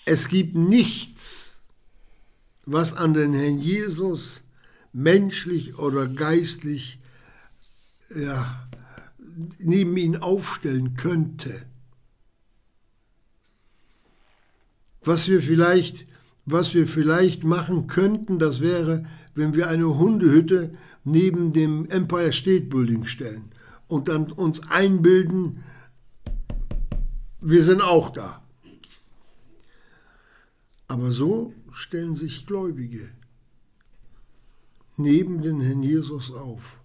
Es 0.05 0.29
gibt 0.29 0.55
nichts, 0.55 1.63
was 2.65 2.95
an 2.97 3.13
den 3.13 3.33
Herrn 3.33 3.59
Jesus 3.59 4.45
menschlich 4.93 5.77
oder 5.77 6.07
geistlich 6.07 7.01
ja, 8.15 8.69
neben 9.59 9.97
ihn 9.97 10.17
aufstellen 10.17 10.95
könnte. 10.95 11.67
Was 15.03 15.27
wir 15.27 15.43
vielleicht, 15.43 16.07
was 16.45 16.73
wir 16.73 16.87
vielleicht 16.87 17.43
machen 17.43 17.89
könnten, 17.89 18.39
das 18.39 18.61
wäre, 18.61 19.07
wenn 19.35 19.57
wir 19.57 19.67
eine 19.67 19.99
Hundehütte 19.99 20.73
neben 21.03 21.53
dem 21.53 21.91
Empire 21.91 22.33
State 22.33 22.67
Building 22.67 23.07
stellen 23.07 23.54
und 23.95 24.09
dann 24.09 24.33
uns 24.33 24.69
einbilden, 24.71 25.63
wir 27.41 27.63
sind 27.63 27.81
auch 27.81 28.11
da. 28.11 28.43
Aber 30.89 31.13
so 31.13 31.55
stellen 31.71 32.17
sich 32.17 32.45
Gläubige 32.45 33.09
neben 34.97 35.43
den 35.43 35.61
Herrn 35.61 35.85
Jesus 35.85 36.33
auf. 36.33 36.81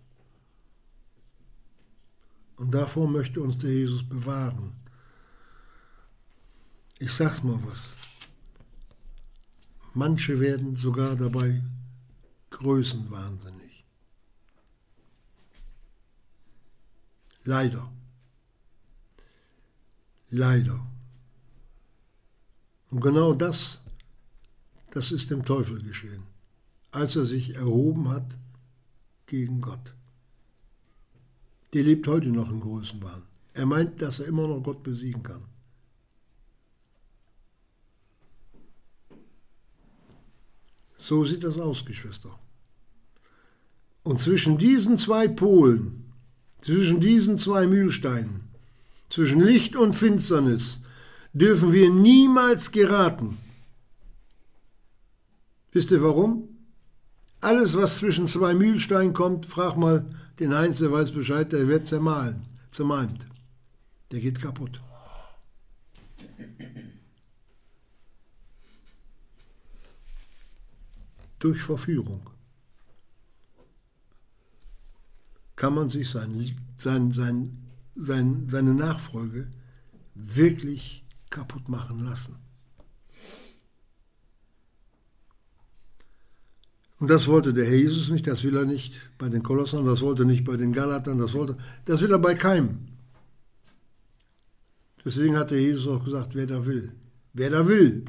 Und 2.58 2.76
davor 2.76 3.10
möchte 3.10 3.42
uns 3.42 3.58
der 3.58 3.74
Jesus 3.74 4.08
bewahren. 4.08 4.74
Ich 7.00 7.12
sag's 7.12 7.42
mal 7.42 7.60
was. 7.66 7.96
Manche 9.96 10.40
werden 10.40 10.76
sogar 10.76 11.16
dabei 11.16 11.64
größenwahnsinnig. 12.52 13.59
Leider. 17.50 17.92
Leider. 20.30 20.80
Und 22.92 23.02
genau 23.02 23.34
das, 23.34 23.82
das 24.92 25.12
ist 25.12 25.32
dem 25.32 25.44
Teufel 25.44 25.80
geschehen, 25.80 26.28
als 26.92 27.16
er 27.16 27.26
sich 27.26 27.56
erhoben 27.56 28.10
hat 28.10 28.38
gegen 29.26 29.62
Gott. 29.62 29.96
Der 31.74 31.82
lebt 31.82 32.08
heute 32.08 32.28
noch 32.28 32.52
in 32.52 32.60
Größenwahn. 32.60 33.24
Er 33.54 33.66
meint, 33.66 34.00
dass 34.00 34.20
er 34.20 34.28
immer 34.28 34.48
noch 34.48 34.62
Gott 34.62 34.84
besiegen 34.84 35.24
kann. 35.24 35.44
So 40.98 41.26
sieht 41.26 41.44
das 41.44 41.58
aus, 41.58 41.84
Geschwister. 41.84 42.38
Und 44.04 44.20
zwischen 44.20 44.60
diesen 44.60 45.00
zwei 45.00 45.28
Polen 45.28 46.09
zwischen 46.62 47.00
diesen 47.00 47.38
zwei 47.38 47.68
Mühlsteinen, 47.68 48.44
zwischen 49.10 49.40
Licht 49.42 49.76
und 49.76 49.94
Finsternis, 49.94 50.82
dürfen 51.34 51.74
wir 51.74 51.90
niemals 51.90 52.72
geraten. 52.72 53.38
Wisst 55.72 55.92
ihr 55.92 56.02
warum? 56.02 56.50
Alles, 57.42 57.78
was 57.78 58.00
zwischen 58.00 58.28
zwei 58.28 58.54
Mühlsteinen 58.54 59.14
kommt, 59.14 59.46
frag 59.46 59.78
mal 59.78 60.06
den 60.40 60.54
Heinz, 60.54 60.80
der 60.80 60.92
weiß 60.92 61.12
Bescheid, 61.12 61.52
der 61.52 61.68
wird 61.68 61.88
zermahlen, 61.88 62.42
zermalmt. 62.72 63.26
Der 64.12 64.20
geht 64.20 64.42
kaputt. 64.42 64.82
Durch 71.40 71.62
Verführung 71.62 72.22
kann 75.60 75.76
man 75.76 75.90
sich 75.90 76.10
sein, 76.10 76.56
sein, 76.78 77.12
sein, 77.12 77.58
sein, 77.94 78.48
seine 78.50 78.74
Nachfolge 78.74 79.48
wirklich 80.16 81.04
kaputt 81.30 81.68
machen 81.68 82.00
lassen. 82.06 82.38
Und 87.00 87.10
das 87.10 87.28
wollte 87.28 87.54
der 87.54 87.66
Herr 87.66 87.76
Jesus 87.76 88.10
nicht, 88.10 88.26
das 88.26 88.44
will 88.46 88.56
er 88.56 88.66
nicht 88.66 88.94
bei 89.18 89.28
den 89.28 89.44
Kolossern, 89.44 89.86
das 89.86 90.02
wollte 90.02 90.24
er 90.24 90.28
nicht 90.28 90.46
bei 90.46 90.56
den 90.56 90.72
Galatern, 90.72 91.18
das 91.20 91.34
wollte, 91.34 91.58
das 91.84 92.02
will 92.02 92.12
er 92.12 92.20
bei 92.20 92.36
keinem. 92.36 92.88
Deswegen 95.04 95.38
hat 95.38 95.52
der 95.52 95.62
Jesus 95.62 95.88
auch 95.88 96.04
gesagt, 96.06 96.36
wer 96.36 96.48
da 96.48 96.66
will, 96.66 96.94
wer 97.34 97.50
da 97.50 97.68
will, 97.68 98.06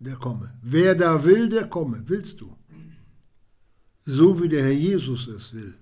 der 0.00 0.16
komme. 0.16 0.52
Wer 0.60 0.96
da 0.96 1.24
will, 1.24 1.48
der 1.48 1.68
komme. 1.68 2.02
Willst 2.06 2.40
du? 2.40 2.56
So 4.04 4.42
wie 4.42 4.48
der 4.48 4.64
Herr 4.64 4.72
Jesus 4.72 5.28
es 5.28 5.54
will 5.54 5.74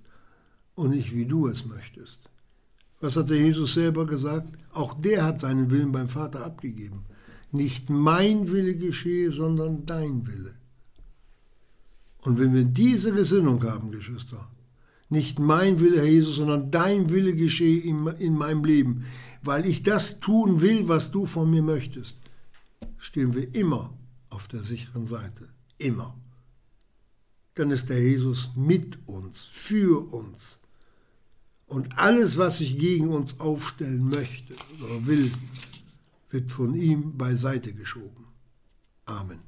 und 0.75 0.91
nicht 0.91 1.15
wie 1.15 1.27
du 1.27 1.49
es 1.49 1.65
möchtest. 1.67 2.31
Was 3.01 3.17
hat 3.17 3.31
der 3.31 3.39
Jesus 3.39 3.75
selber 3.75 4.07
gesagt? 4.07 4.57
Auch 4.73 4.95
der 4.95 5.25
hat 5.25 5.41
seinen 5.41 5.71
Willen 5.71 5.93
beim 5.93 6.09
Vater 6.09 6.45
abgegeben. 6.45 7.05
Nicht 7.53 7.91
mein 7.91 8.51
Wille 8.51 8.75
geschehe, 8.75 9.31
sondern 9.31 9.87
dein 9.87 10.27
Wille. 10.27 10.55
Und 12.23 12.39
wenn 12.39 12.55
wir 12.55 12.65
diese 12.65 13.13
Gesinnung 13.13 13.63
haben, 13.63 13.91
Geschwister, 13.91 14.49
nicht 15.11 15.39
mein 15.39 15.79
Wille, 15.81 15.99
Herr 15.99 16.07
Jesus, 16.07 16.37
sondern 16.37 16.71
dein 16.71 17.11
Wille 17.11 17.35
geschehe 17.35 17.81
in, 17.83 18.07
in 18.07 18.35
meinem 18.35 18.65
Leben, 18.65 19.05
weil 19.43 19.67
ich 19.67 19.83
das 19.83 20.21
tun 20.21 20.63
will, 20.63 20.89
was 20.89 21.11
du 21.11 21.27
von 21.27 21.51
mir 21.51 21.63
möchtest, 21.63 22.17
stehen 22.99 23.35
wir 23.35 23.55
immer 23.55 23.93
auf 24.31 24.49
der 24.49 24.63
sicheren 24.63 25.05
Seite. 25.05 25.49
Immer. 25.79 26.17
Dann 27.55 27.71
ist 27.71 27.91
der 27.91 28.03
Jesus 28.03 28.51
mit 28.57 29.07
uns, 29.07 29.45
für 29.45 30.13
uns. 30.13 30.59
Und 31.67 31.99
alles, 31.99 32.37
was 32.37 32.59
sich 32.59 32.79
gegen 32.79 33.09
uns 33.09 33.41
aufstellen 33.41 34.09
möchte 34.09 34.55
oder 34.83 35.07
will, 35.07 35.33
wird 36.31 36.51
von 36.51 36.75
ihm 36.75 37.17
beiseite 37.17 37.73
geschoben. 37.73 38.27
Amen. 39.07 39.44